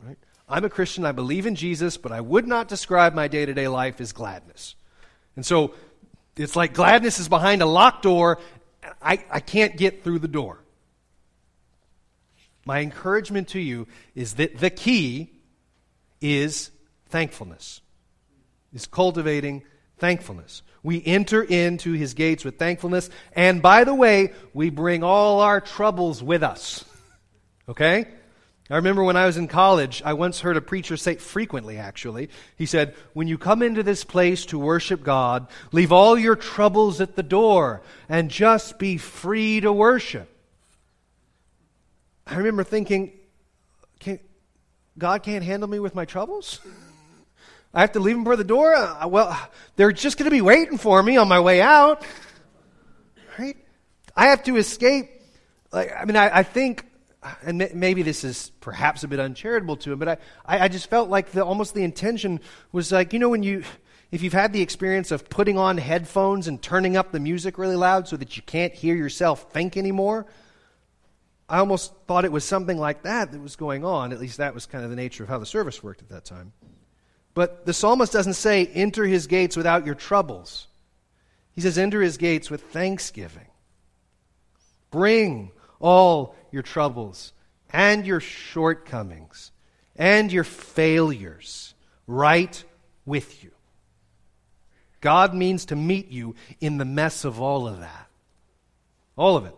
right? 0.00 0.16
I'm 0.48 0.64
a 0.64 0.70
Christian, 0.70 1.04
I 1.04 1.10
believe 1.10 1.44
in 1.44 1.56
Jesus, 1.56 1.96
but 1.96 2.12
I 2.12 2.20
would 2.20 2.46
not 2.46 2.68
describe 2.68 3.14
my 3.14 3.26
day 3.26 3.44
to 3.44 3.52
day 3.52 3.66
life 3.66 4.00
as 4.00 4.12
gladness. 4.12 4.76
And 5.34 5.44
so 5.44 5.74
it's 6.36 6.54
like 6.54 6.72
gladness 6.72 7.18
is 7.18 7.28
behind 7.28 7.62
a 7.62 7.66
locked 7.66 8.04
door, 8.04 8.38
I, 9.02 9.24
I 9.28 9.40
can't 9.40 9.76
get 9.76 10.04
through 10.04 10.20
the 10.20 10.28
door. 10.28 10.60
My 12.64 12.78
encouragement 12.78 13.48
to 13.48 13.60
you 13.60 13.88
is 14.14 14.34
that 14.34 14.58
the 14.58 14.70
key 14.70 15.32
is 16.20 16.70
thankfulness, 17.08 17.80
is 18.72 18.86
cultivating 18.86 19.64
thankfulness. 19.98 20.62
We 20.86 21.02
enter 21.04 21.42
into 21.42 21.94
his 21.94 22.14
gates 22.14 22.44
with 22.44 22.60
thankfulness. 22.60 23.10
And 23.32 23.60
by 23.60 23.82
the 23.82 23.92
way, 23.92 24.32
we 24.54 24.70
bring 24.70 25.02
all 25.02 25.40
our 25.40 25.60
troubles 25.60 26.22
with 26.22 26.44
us. 26.44 26.84
Okay? 27.68 28.06
I 28.70 28.76
remember 28.76 29.02
when 29.02 29.16
I 29.16 29.26
was 29.26 29.36
in 29.36 29.48
college, 29.48 30.00
I 30.04 30.12
once 30.12 30.38
heard 30.38 30.56
a 30.56 30.60
preacher 30.60 30.96
say, 30.96 31.16
frequently 31.16 31.76
actually, 31.76 32.30
he 32.54 32.66
said, 32.66 32.94
When 33.14 33.26
you 33.26 33.36
come 33.36 33.62
into 33.62 33.82
this 33.82 34.04
place 34.04 34.46
to 34.46 34.60
worship 34.60 35.02
God, 35.02 35.48
leave 35.72 35.90
all 35.90 36.16
your 36.16 36.36
troubles 36.36 37.00
at 37.00 37.16
the 37.16 37.24
door 37.24 37.82
and 38.08 38.30
just 38.30 38.78
be 38.78 38.96
free 38.96 39.58
to 39.62 39.72
worship. 39.72 40.28
I 42.28 42.36
remember 42.36 42.62
thinking, 42.62 43.10
can, 43.98 44.20
God 44.96 45.24
can't 45.24 45.42
handle 45.42 45.68
me 45.68 45.80
with 45.80 45.96
my 45.96 46.04
troubles? 46.04 46.60
I 47.76 47.82
have 47.82 47.92
to 47.92 48.00
leave 48.00 48.16
them 48.16 48.24
for 48.24 48.36
the 48.36 48.42
door? 48.42 48.74
Uh, 48.74 49.06
well, 49.06 49.38
they're 49.76 49.92
just 49.92 50.16
going 50.16 50.24
to 50.24 50.34
be 50.34 50.40
waiting 50.40 50.78
for 50.78 51.02
me 51.02 51.18
on 51.18 51.28
my 51.28 51.40
way 51.40 51.60
out. 51.60 52.02
Right? 53.38 53.58
I 54.16 54.28
have 54.28 54.42
to 54.44 54.56
escape. 54.56 55.10
Like, 55.72 55.92
I 55.94 56.06
mean, 56.06 56.16
I, 56.16 56.38
I 56.38 56.42
think, 56.42 56.86
and 57.42 57.70
maybe 57.74 58.00
this 58.00 58.24
is 58.24 58.50
perhaps 58.60 59.04
a 59.04 59.08
bit 59.08 59.20
uncharitable 59.20 59.76
to 59.76 59.92
him, 59.92 59.98
but 59.98 60.08
I, 60.46 60.64
I 60.64 60.68
just 60.68 60.88
felt 60.88 61.10
like 61.10 61.32
the, 61.32 61.44
almost 61.44 61.74
the 61.74 61.84
intention 61.84 62.40
was 62.72 62.90
like, 62.90 63.12
you 63.12 63.18
know, 63.18 63.28
when 63.28 63.42
you, 63.42 63.62
if 64.10 64.22
you've 64.22 64.32
had 64.32 64.54
the 64.54 64.62
experience 64.62 65.10
of 65.10 65.28
putting 65.28 65.58
on 65.58 65.76
headphones 65.76 66.48
and 66.48 66.62
turning 66.62 66.96
up 66.96 67.12
the 67.12 67.20
music 67.20 67.58
really 67.58 67.76
loud 67.76 68.08
so 68.08 68.16
that 68.16 68.38
you 68.38 68.42
can't 68.42 68.72
hear 68.72 68.94
yourself 68.94 69.52
think 69.52 69.76
anymore, 69.76 70.24
I 71.46 71.58
almost 71.58 71.92
thought 72.06 72.24
it 72.24 72.32
was 72.32 72.44
something 72.44 72.78
like 72.78 73.02
that 73.02 73.32
that 73.32 73.40
was 73.42 73.54
going 73.54 73.84
on. 73.84 74.14
At 74.14 74.18
least 74.18 74.38
that 74.38 74.54
was 74.54 74.64
kind 74.64 74.82
of 74.82 74.88
the 74.88 74.96
nature 74.96 75.24
of 75.24 75.28
how 75.28 75.36
the 75.36 75.44
service 75.44 75.82
worked 75.82 76.00
at 76.00 76.08
that 76.08 76.24
time. 76.24 76.54
But 77.36 77.66
the 77.66 77.74
psalmist 77.74 78.14
doesn't 78.14 78.32
say, 78.32 78.64
enter 78.64 79.04
his 79.04 79.26
gates 79.26 79.58
without 79.58 79.84
your 79.84 79.94
troubles. 79.94 80.68
He 81.52 81.60
says, 81.60 81.76
enter 81.76 82.00
his 82.00 82.16
gates 82.16 82.50
with 82.50 82.62
thanksgiving. 82.62 83.48
Bring 84.90 85.52
all 85.78 86.34
your 86.50 86.62
troubles 86.62 87.34
and 87.68 88.06
your 88.06 88.20
shortcomings 88.20 89.52
and 89.96 90.32
your 90.32 90.44
failures 90.44 91.74
right 92.06 92.64
with 93.04 93.44
you. 93.44 93.50
God 95.02 95.34
means 95.34 95.66
to 95.66 95.76
meet 95.76 96.08
you 96.08 96.36
in 96.58 96.78
the 96.78 96.86
mess 96.86 97.26
of 97.26 97.38
all 97.38 97.68
of 97.68 97.80
that. 97.80 98.08
All 99.14 99.36
of 99.36 99.44
it. 99.44 99.54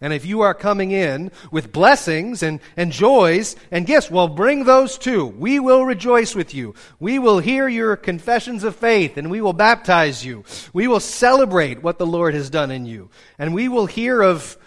And 0.00 0.12
if 0.12 0.26
you 0.26 0.42
are 0.42 0.54
coming 0.54 0.90
in 0.90 1.30
with 1.50 1.72
blessings 1.72 2.42
and, 2.42 2.60
and 2.76 2.92
joys 2.92 3.56
and 3.70 3.86
gifts, 3.86 4.10
well, 4.10 4.28
bring 4.28 4.64
those 4.64 4.98
too. 4.98 5.24
We 5.24 5.60
will 5.60 5.86
rejoice 5.86 6.34
with 6.34 6.52
you. 6.52 6.74
We 6.98 7.18
will 7.18 7.38
hear 7.38 7.68
your 7.68 7.96
confessions 7.96 8.64
of 8.64 8.76
faith 8.76 9.16
and 9.16 9.30
we 9.30 9.40
will 9.40 9.52
baptize 9.52 10.24
you. 10.24 10.44
We 10.72 10.88
will 10.88 11.00
celebrate 11.00 11.82
what 11.82 11.98
the 11.98 12.06
Lord 12.06 12.34
has 12.34 12.50
done 12.50 12.70
in 12.70 12.86
you. 12.86 13.08
And 13.38 13.54
we 13.54 13.68
will 13.68 13.86
hear 13.86 14.20
of 14.20 14.58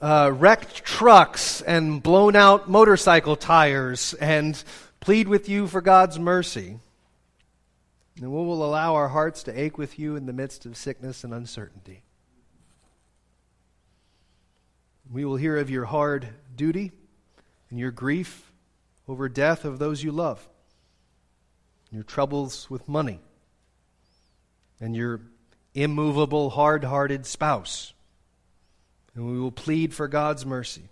uh, 0.00 0.32
wrecked 0.34 0.84
trucks 0.84 1.60
and 1.60 2.02
blown 2.02 2.36
out 2.36 2.70
motorcycle 2.70 3.36
tires 3.36 4.14
and 4.14 4.62
plead 5.00 5.28
with 5.28 5.48
you 5.48 5.66
for 5.66 5.80
God's 5.80 6.18
mercy. 6.18 6.78
And 8.16 8.30
we 8.30 8.44
will 8.44 8.64
allow 8.64 8.94
our 8.94 9.08
hearts 9.08 9.42
to 9.44 9.60
ache 9.60 9.78
with 9.78 9.98
you 9.98 10.16
in 10.16 10.26
the 10.26 10.32
midst 10.32 10.64
of 10.64 10.76
sickness 10.76 11.24
and 11.24 11.34
uncertainty. 11.34 12.02
We 15.12 15.24
will 15.24 15.36
hear 15.36 15.56
of 15.56 15.70
your 15.70 15.86
hard 15.86 16.28
duty 16.54 16.92
and 17.68 17.78
your 17.78 17.90
grief 17.90 18.52
over 19.08 19.28
death 19.28 19.64
of 19.64 19.78
those 19.78 20.04
you 20.04 20.12
love, 20.12 20.48
your 21.90 22.04
troubles 22.04 22.70
with 22.70 22.88
money, 22.88 23.20
and 24.80 24.94
your 24.94 25.20
immovable, 25.74 26.50
hard 26.50 26.84
hearted 26.84 27.26
spouse. 27.26 27.92
And 29.14 29.26
we 29.26 29.40
will 29.40 29.50
plead 29.50 29.92
for 29.92 30.06
God's 30.06 30.46
mercy 30.46 30.88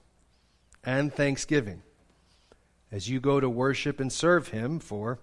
and 0.83 1.13
thanksgiving 1.13 1.83
as 2.91 3.09
you 3.09 3.21
go 3.21 3.39
to 3.39 3.49
worship 3.49 4.01
and 4.01 4.13
serve 4.13 4.49
Him 4.49 4.81
for 4.81 5.21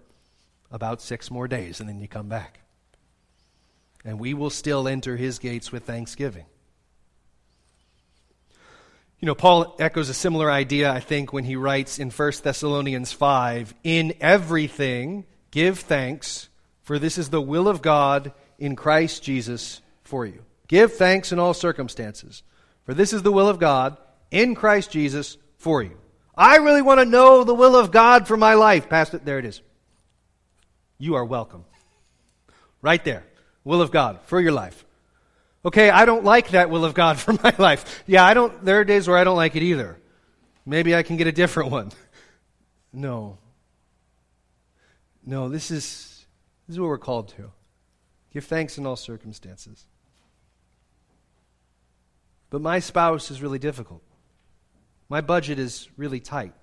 about 0.70 1.02
six 1.02 1.30
more 1.30 1.46
days, 1.46 1.80
and 1.80 1.88
then 1.88 2.00
you 2.00 2.08
come 2.08 2.28
back. 2.28 2.60
And 4.04 4.18
we 4.18 4.32
will 4.32 4.50
still 4.50 4.88
enter 4.88 5.16
His 5.16 5.38
gates 5.38 5.70
with 5.70 5.84
thanksgiving. 5.84 6.46
You 9.20 9.26
know, 9.26 9.34
Paul 9.34 9.76
echoes 9.78 10.10
a 10.10 10.14
similar 10.14 10.50
idea, 10.50 10.92
I 10.92 11.00
think, 11.00 11.32
when 11.32 11.44
he 11.44 11.56
writes 11.56 11.98
in 11.98 12.10
1 12.10 12.32
Thessalonians 12.42 13.12
5 13.12 13.74
In 13.82 14.14
everything, 14.20 15.24
give 15.50 15.78
thanks, 15.78 16.48
for 16.82 16.98
this 16.98 17.16
is 17.16 17.30
the 17.30 17.40
will 17.40 17.66
of 17.66 17.80
God 17.80 18.32
in 18.58 18.76
Christ 18.76 19.22
Jesus 19.22 19.80
for 20.04 20.26
you. 20.26 20.44
Give 20.68 20.92
thanks 20.92 21.32
in 21.32 21.38
all 21.38 21.54
circumstances, 21.54 22.42
for 22.84 22.92
this 22.92 23.12
is 23.12 23.22
the 23.22 23.32
will 23.32 23.48
of 23.48 23.58
God 23.58 23.96
in 24.30 24.54
Christ 24.54 24.90
Jesus 24.90 25.38
for 25.56 25.82
you. 25.82 25.96
I 26.36 26.56
really 26.56 26.82
want 26.82 27.00
to 27.00 27.06
know 27.06 27.44
the 27.44 27.54
will 27.54 27.74
of 27.74 27.90
God 27.90 28.28
for 28.28 28.36
my 28.36 28.54
life. 28.54 28.90
Pastor, 28.90 29.18
there 29.18 29.38
it 29.38 29.46
is. 29.46 29.62
You 30.98 31.14
are 31.14 31.24
welcome. 31.24 31.64
Right 32.82 33.02
there. 33.02 33.24
Will 33.64 33.80
of 33.80 33.90
God 33.90 34.20
for 34.26 34.40
your 34.40 34.52
life. 34.52 34.85
Okay, 35.66 35.90
I 35.90 36.04
don't 36.04 36.22
like 36.22 36.50
that 36.50 36.70
will 36.70 36.84
of 36.84 36.94
God 36.94 37.18
for 37.18 37.32
my 37.32 37.52
life. 37.58 38.04
Yeah, 38.06 38.24
I 38.24 38.34
don't, 38.34 38.64
there 38.64 38.78
are 38.78 38.84
days 38.84 39.08
where 39.08 39.18
I 39.18 39.24
don't 39.24 39.36
like 39.36 39.56
it 39.56 39.64
either. 39.64 39.98
Maybe 40.64 40.94
I 40.94 41.02
can 41.02 41.16
get 41.16 41.26
a 41.26 41.32
different 41.32 41.70
one. 41.70 41.90
No. 42.92 43.36
No, 45.26 45.50
this 45.50 45.70
is, 45.70 46.24
this 46.66 46.74
is 46.74 46.80
what 46.80 46.86
we're 46.86 46.96
called 46.96 47.28
to. 47.36 47.50
Give 48.32 48.42
thanks 48.42 48.78
in 48.78 48.86
all 48.86 48.96
circumstances. 48.96 49.84
But 52.48 52.62
my 52.62 52.78
spouse 52.78 53.30
is 53.30 53.42
really 53.42 53.58
difficult. 53.58 54.02
My 55.10 55.20
budget 55.20 55.58
is 55.58 55.90
really 55.98 56.20
tight. 56.20 56.54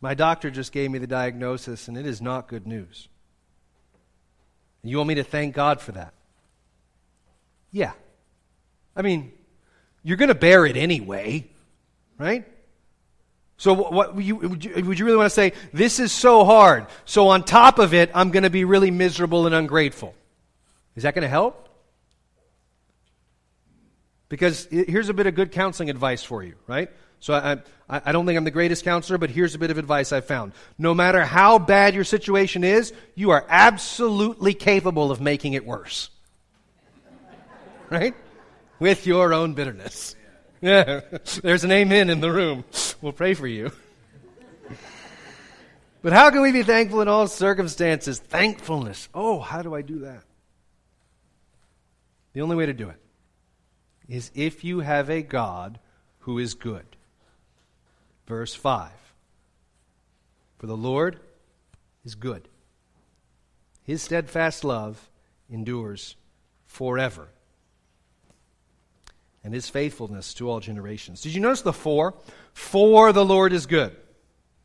My 0.00 0.14
doctor 0.14 0.50
just 0.50 0.72
gave 0.72 0.90
me 0.90 0.98
the 0.98 1.06
diagnosis, 1.06 1.86
and 1.86 1.96
it 1.96 2.06
is 2.06 2.20
not 2.20 2.48
good 2.48 2.66
news. 2.66 3.06
You 4.82 4.96
want 4.96 5.08
me 5.08 5.14
to 5.16 5.24
thank 5.24 5.54
God 5.54 5.80
for 5.80 5.92
that? 5.92 6.12
Yeah. 7.72 7.92
I 8.94 9.02
mean, 9.02 9.32
you're 10.02 10.18
going 10.18 10.28
to 10.28 10.34
bear 10.34 10.66
it 10.66 10.76
anyway, 10.76 11.48
right? 12.18 12.46
So, 13.56 13.72
what, 13.72 14.14
would, 14.14 14.24
you, 14.24 14.36
would 14.36 14.64
you 14.98 15.04
really 15.04 15.16
want 15.16 15.26
to 15.26 15.30
say, 15.30 15.52
this 15.72 15.98
is 15.98 16.12
so 16.12 16.44
hard, 16.44 16.86
so 17.04 17.28
on 17.28 17.44
top 17.44 17.78
of 17.78 17.94
it, 17.94 18.10
I'm 18.14 18.30
going 18.30 18.42
to 18.42 18.50
be 18.50 18.64
really 18.64 18.90
miserable 18.90 19.46
and 19.46 19.54
ungrateful? 19.54 20.14
Is 20.96 21.04
that 21.04 21.14
going 21.14 21.22
to 21.22 21.28
help? 21.28 21.68
Because 24.28 24.66
here's 24.70 25.08
a 25.08 25.14
bit 25.14 25.26
of 25.26 25.34
good 25.34 25.52
counseling 25.52 25.90
advice 25.90 26.24
for 26.24 26.42
you, 26.42 26.54
right? 26.66 26.90
So 27.20 27.34
I, 27.34 27.58
I, 27.88 28.02
I, 28.06 28.12
don't 28.12 28.26
think 28.26 28.36
I'm 28.36 28.44
the 28.44 28.50
greatest 28.50 28.82
counselor, 28.82 29.16
but 29.16 29.30
here's 29.30 29.54
a 29.54 29.58
bit 29.58 29.70
of 29.70 29.78
advice 29.78 30.10
I've 30.10 30.24
found. 30.24 30.52
No 30.78 30.92
matter 30.92 31.24
how 31.24 31.58
bad 31.58 31.94
your 31.94 32.02
situation 32.02 32.64
is, 32.64 32.92
you 33.14 33.30
are 33.30 33.46
absolutely 33.48 34.54
capable 34.54 35.12
of 35.12 35.20
making 35.20 35.52
it 35.52 35.64
worse 35.64 36.10
right? 37.92 38.14
With 38.78 39.06
your 39.06 39.34
own 39.34 39.54
bitterness. 39.54 40.16
Yeah, 40.60 41.00
there's 41.42 41.64
an 41.64 41.72
amen 41.72 42.08
in 42.08 42.20
the 42.20 42.32
room. 42.32 42.64
We'll 43.00 43.12
pray 43.12 43.34
for 43.34 43.46
you. 43.46 43.72
But 46.02 46.12
how 46.12 46.30
can 46.30 46.40
we 46.40 46.50
be 46.50 46.62
thankful 46.62 47.00
in 47.00 47.08
all 47.08 47.28
circumstances? 47.28 48.18
Thankfulness. 48.18 49.08
Oh, 49.14 49.38
how 49.38 49.62
do 49.62 49.74
I 49.74 49.82
do 49.82 50.00
that? 50.00 50.24
The 52.32 52.40
only 52.40 52.56
way 52.56 52.66
to 52.66 52.72
do 52.72 52.88
it 52.88 52.96
is 54.08 54.30
if 54.34 54.64
you 54.64 54.80
have 54.80 55.10
a 55.10 55.22
God 55.22 55.78
who 56.20 56.38
is 56.38 56.54
good. 56.54 56.86
Verse 58.26 58.54
5 58.54 58.90
For 60.58 60.66
the 60.66 60.76
Lord 60.76 61.20
is 62.04 62.14
good, 62.14 62.48
his 63.84 64.02
steadfast 64.02 64.64
love 64.64 65.10
endures 65.50 66.16
forever 66.66 67.28
and 69.44 69.52
his 69.52 69.68
faithfulness 69.68 70.34
to 70.34 70.48
all 70.48 70.60
generations. 70.60 71.20
Did 71.20 71.34
you 71.34 71.40
notice 71.40 71.62
the 71.62 71.72
four? 71.72 72.14
For 72.52 73.12
the 73.12 73.24
Lord 73.24 73.52
is 73.52 73.66
good. 73.66 73.96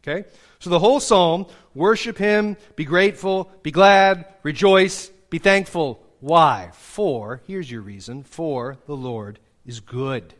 Okay? 0.03 0.27
So 0.59 0.69
the 0.69 0.79
whole 0.79 0.99
psalm 0.99 1.47
worship 1.73 2.17
him, 2.17 2.57
be 2.75 2.85
grateful, 2.85 3.51
be 3.63 3.71
glad, 3.71 4.25
rejoice, 4.43 5.09
be 5.29 5.39
thankful. 5.39 6.03
Why? 6.19 6.71
For, 6.73 7.41
here's 7.47 7.69
your 7.69 7.81
reason, 7.81 8.23
for 8.23 8.77
the 8.85 8.95
Lord 8.95 9.39
is 9.65 9.79
good. 9.79 10.33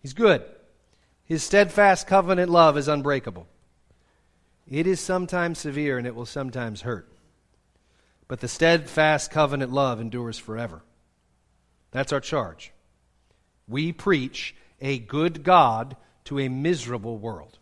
He's 0.00 0.12
good. 0.12 0.44
His 1.24 1.42
steadfast 1.42 2.06
covenant 2.06 2.50
love 2.50 2.76
is 2.76 2.88
unbreakable. 2.88 3.46
It 4.70 4.86
is 4.86 5.00
sometimes 5.00 5.58
severe 5.58 5.98
and 5.98 6.06
it 6.06 6.14
will 6.14 6.26
sometimes 6.26 6.82
hurt. 6.82 7.08
But 8.28 8.40
the 8.40 8.48
steadfast 8.48 9.30
covenant 9.30 9.72
love 9.72 10.00
endures 10.00 10.38
forever. 10.38 10.82
That's 11.90 12.12
our 12.12 12.20
charge. 12.20 12.73
We 13.66 13.92
preach 13.92 14.54
a 14.80 14.98
good 14.98 15.42
God 15.42 15.96
to 16.24 16.38
a 16.38 16.48
miserable 16.48 17.18
world. 17.18 17.58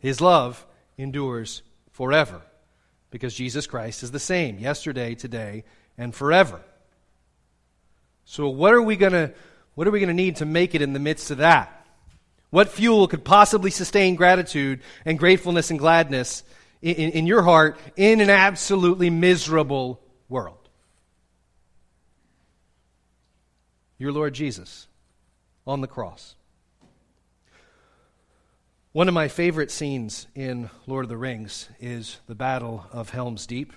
His 0.00 0.20
love 0.20 0.64
endures 0.96 1.62
forever 1.90 2.42
because 3.10 3.34
Jesus 3.34 3.66
Christ 3.66 4.02
is 4.02 4.10
the 4.10 4.20
same 4.20 4.58
yesterday, 4.58 5.14
today, 5.14 5.64
and 5.96 6.14
forever. 6.14 6.60
So 8.24 8.48
what 8.48 8.74
are 8.74 8.82
we 8.82 8.96
going 8.96 9.12
to 9.12 9.32
what 9.74 9.86
are 9.86 9.90
we 9.92 10.00
going 10.00 10.08
to 10.08 10.14
need 10.14 10.36
to 10.36 10.44
make 10.44 10.74
it 10.74 10.82
in 10.82 10.92
the 10.92 10.98
midst 10.98 11.30
of 11.30 11.38
that? 11.38 11.86
What 12.50 12.68
fuel 12.68 13.06
could 13.06 13.24
possibly 13.24 13.70
sustain 13.70 14.16
gratitude 14.16 14.80
and 15.04 15.18
gratefulness 15.18 15.70
and 15.70 15.78
gladness 15.78 16.42
in, 16.82 16.94
in, 16.96 17.10
in 17.10 17.26
your 17.26 17.42
heart 17.42 17.78
in 17.96 18.20
an 18.20 18.28
absolutely 18.28 19.08
miserable 19.08 20.00
world? 20.28 20.67
Your 23.98 24.12
Lord 24.12 24.32
Jesus 24.32 24.86
on 25.66 25.80
the 25.80 25.88
cross. 25.88 26.36
One 28.92 29.08
of 29.08 29.14
my 29.14 29.26
favorite 29.26 29.72
scenes 29.72 30.28
in 30.36 30.70
Lord 30.86 31.04
of 31.04 31.08
the 31.08 31.16
Rings 31.16 31.68
is 31.80 32.20
the 32.28 32.36
Battle 32.36 32.86
of 32.92 33.10
Helm's 33.10 33.44
Deep. 33.44 33.72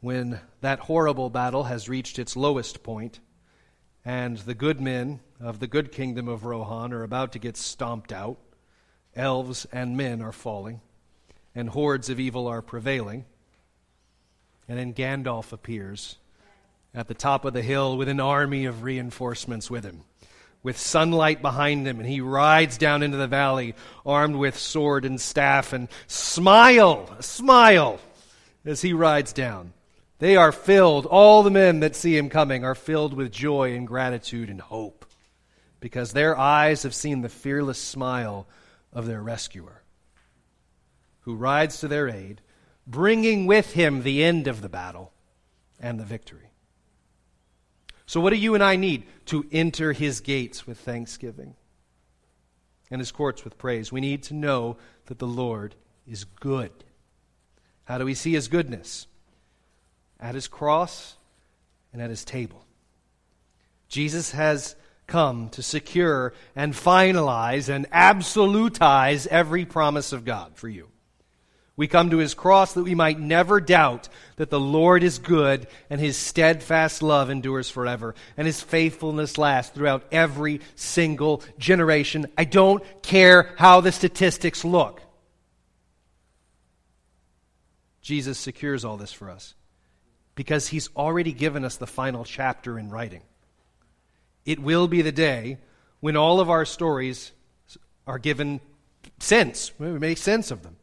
When 0.00 0.38
that 0.60 0.78
horrible 0.78 1.30
battle 1.30 1.64
has 1.64 1.88
reached 1.88 2.20
its 2.20 2.36
lowest 2.36 2.84
point, 2.84 3.18
and 4.04 4.38
the 4.38 4.54
good 4.54 4.80
men 4.80 5.18
of 5.40 5.58
the 5.58 5.66
good 5.66 5.90
kingdom 5.90 6.28
of 6.28 6.44
Rohan 6.44 6.92
are 6.92 7.02
about 7.02 7.32
to 7.32 7.40
get 7.40 7.56
stomped 7.56 8.12
out, 8.12 8.38
elves 9.16 9.66
and 9.72 9.96
men 9.96 10.22
are 10.22 10.30
falling, 10.30 10.80
and 11.56 11.70
hordes 11.70 12.08
of 12.08 12.20
evil 12.20 12.46
are 12.46 12.62
prevailing. 12.62 13.24
And 14.68 14.78
then 14.78 14.94
Gandalf 14.94 15.52
appears 15.52 16.18
at 16.94 17.08
the 17.08 17.14
top 17.14 17.44
of 17.44 17.52
the 17.52 17.62
hill 17.62 17.96
with 17.96 18.08
an 18.08 18.20
army 18.20 18.64
of 18.64 18.82
reinforcements 18.82 19.70
with 19.70 19.84
him, 19.84 20.02
with 20.62 20.78
sunlight 20.78 21.42
behind 21.42 21.86
him, 21.86 22.00
and 22.00 22.08
he 22.08 22.20
rides 22.20 22.78
down 22.78 23.02
into 23.02 23.16
the 23.16 23.26
valley 23.26 23.74
armed 24.04 24.36
with 24.36 24.58
sword 24.58 25.04
and 25.04 25.20
staff 25.20 25.72
and 25.72 25.88
smile, 26.06 27.08
smile 27.20 28.00
as 28.64 28.82
he 28.82 28.92
rides 28.92 29.32
down. 29.32 29.72
They 30.18 30.36
are 30.36 30.52
filled, 30.52 31.06
all 31.06 31.42
the 31.42 31.50
men 31.50 31.80
that 31.80 31.94
see 31.94 32.16
him 32.16 32.28
coming 32.28 32.64
are 32.64 32.74
filled 32.74 33.14
with 33.14 33.30
joy 33.30 33.74
and 33.74 33.86
gratitude 33.86 34.50
and 34.50 34.60
hope 34.60 35.04
because 35.80 36.12
their 36.12 36.36
eyes 36.36 36.82
have 36.82 36.94
seen 36.94 37.22
the 37.22 37.28
fearless 37.28 37.78
smile 37.78 38.46
of 38.92 39.06
their 39.06 39.22
rescuer 39.22 39.82
who 41.20 41.34
rides 41.34 41.80
to 41.80 41.88
their 41.88 42.08
aid, 42.08 42.40
bringing 42.86 43.46
with 43.46 43.74
him 43.74 44.02
the 44.02 44.24
end 44.24 44.48
of 44.48 44.62
the 44.62 44.68
battle 44.68 45.12
and 45.78 46.00
the 46.00 46.04
victory. 46.04 46.47
So, 48.08 48.20
what 48.20 48.30
do 48.30 48.36
you 48.36 48.54
and 48.54 48.64
I 48.64 48.76
need? 48.76 49.04
To 49.26 49.44
enter 49.52 49.92
his 49.92 50.20
gates 50.20 50.66
with 50.66 50.78
thanksgiving 50.78 51.54
and 52.90 53.02
his 53.02 53.12
courts 53.12 53.44
with 53.44 53.58
praise. 53.58 53.92
We 53.92 54.00
need 54.00 54.22
to 54.24 54.34
know 54.34 54.78
that 55.06 55.18
the 55.18 55.26
Lord 55.26 55.74
is 56.06 56.24
good. 56.24 56.72
How 57.84 57.98
do 57.98 58.06
we 58.06 58.14
see 58.14 58.32
his 58.32 58.48
goodness? 58.48 59.06
At 60.18 60.34
his 60.34 60.48
cross 60.48 61.16
and 61.92 62.00
at 62.00 62.08
his 62.08 62.24
table. 62.24 62.64
Jesus 63.90 64.30
has 64.30 64.74
come 65.06 65.50
to 65.50 65.62
secure 65.62 66.32
and 66.56 66.72
finalize 66.72 67.68
and 67.68 67.90
absolutize 67.90 69.26
every 69.26 69.66
promise 69.66 70.14
of 70.14 70.24
God 70.24 70.56
for 70.56 70.70
you. 70.70 70.88
We 71.78 71.86
come 71.86 72.10
to 72.10 72.18
his 72.18 72.34
cross 72.34 72.72
that 72.72 72.82
we 72.82 72.96
might 72.96 73.20
never 73.20 73.60
doubt 73.60 74.08
that 74.34 74.50
the 74.50 74.58
Lord 74.58 75.04
is 75.04 75.20
good 75.20 75.68
and 75.88 76.00
his 76.00 76.16
steadfast 76.16 77.04
love 77.04 77.30
endures 77.30 77.70
forever 77.70 78.16
and 78.36 78.48
his 78.48 78.60
faithfulness 78.60 79.38
lasts 79.38 79.72
throughout 79.72 80.02
every 80.10 80.60
single 80.74 81.40
generation. 81.56 82.26
I 82.36 82.46
don't 82.46 82.82
care 83.00 83.54
how 83.58 83.80
the 83.80 83.92
statistics 83.92 84.64
look. 84.64 85.00
Jesus 88.02 88.38
secures 88.38 88.84
all 88.84 88.96
this 88.96 89.12
for 89.12 89.30
us 89.30 89.54
because 90.34 90.66
he's 90.66 90.90
already 90.96 91.32
given 91.32 91.64
us 91.64 91.76
the 91.76 91.86
final 91.86 92.24
chapter 92.24 92.76
in 92.76 92.90
writing. 92.90 93.22
It 94.44 94.58
will 94.58 94.88
be 94.88 95.02
the 95.02 95.12
day 95.12 95.58
when 96.00 96.16
all 96.16 96.40
of 96.40 96.50
our 96.50 96.64
stories 96.64 97.30
are 98.04 98.18
given 98.18 98.60
sense. 99.20 99.70
We 99.78 99.86
make 99.92 100.18
sense 100.18 100.50
of 100.50 100.64
them. 100.64 100.74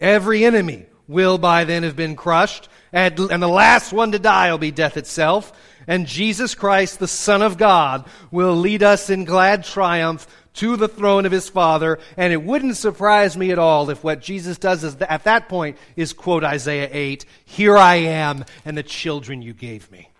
Every 0.00 0.44
enemy 0.44 0.86
will 1.06 1.38
by 1.38 1.64
then 1.64 1.82
have 1.82 1.96
been 1.96 2.16
crushed, 2.16 2.68
and, 2.92 3.16
the 3.16 3.48
last 3.48 3.92
one 3.92 4.12
to 4.12 4.18
die 4.18 4.50
will 4.50 4.58
be 4.58 4.70
death 4.70 4.96
itself. 4.96 5.52
And 5.86 6.06
Jesus 6.06 6.54
Christ, 6.54 6.98
the 6.98 7.08
Son 7.08 7.42
of 7.42 7.58
God, 7.58 8.06
will 8.30 8.54
lead 8.54 8.82
us 8.82 9.10
in 9.10 9.24
glad 9.24 9.64
triumph 9.64 10.26
to 10.54 10.76
the 10.76 10.88
throne 10.88 11.26
of 11.26 11.32
his 11.32 11.48
Father. 11.48 11.98
And 12.16 12.32
it 12.32 12.42
wouldn't 12.42 12.76
surprise 12.76 13.36
me 13.36 13.50
at 13.50 13.58
all 13.58 13.90
if 13.90 14.04
what 14.04 14.20
Jesus 14.20 14.58
does 14.58 14.84
is, 14.84 14.96
at 14.96 15.24
that 15.24 15.48
point 15.48 15.78
is 15.96 16.12
quote 16.12 16.44
Isaiah 16.44 16.88
8 16.92 17.24
Here 17.44 17.76
I 17.76 17.96
am, 17.96 18.44
and 18.64 18.76
the 18.76 18.82
children 18.82 19.42
you 19.42 19.52
gave 19.52 19.90
me. 19.90 20.10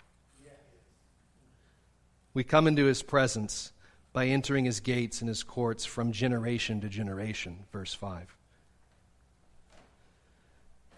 We 2.33 2.45
come 2.45 2.67
into 2.67 2.85
his 2.85 3.03
presence 3.03 3.73
by 4.13 4.27
entering 4.27 4.65
his 4.65 4.81
gates 4.81 5.21
and 5.21 5.29
his 5.29 5.43
courts 5.43 5.85
from 5.85 6.13
generation 6.13 6.81
to 6.81 6.89
generation. 6.89 7.65
Verse 7.73 7.95
5. 7.95 8.37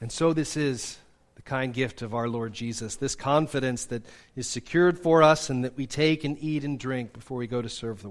And 0.03 0.11
so, 0.11 0.33
this 0.33 0.57
is 0.57 0.99
the 1.37 1.43
kind 1.43 1.73
gift 1.73 2.03
of 2.03 2.13
our 2.13 2.29
Lord 2.29 2.53
Jesus, 2.53 2.97
this 2.97 3.15
confidence 3.15 3.85
that 3.85 4.03
is 4.35 4.49
secured 4.49 4.99
for 4.99 5.23
us 5.23 5.49
and 5.49 5.63
that 5.63 5.77
we 5.77 5.87
take 5.87 6.25
and 6.25 6.37
eat 6.41 6.65
and 6.65 6.77
drink 6.77 7.13
before 7.13 7.39
we 7.39 7.47
go 7.47 7.63
to 7.63 7.69
serve 7.69 8.03
the 8.03 8.09
world. 8.09 8.11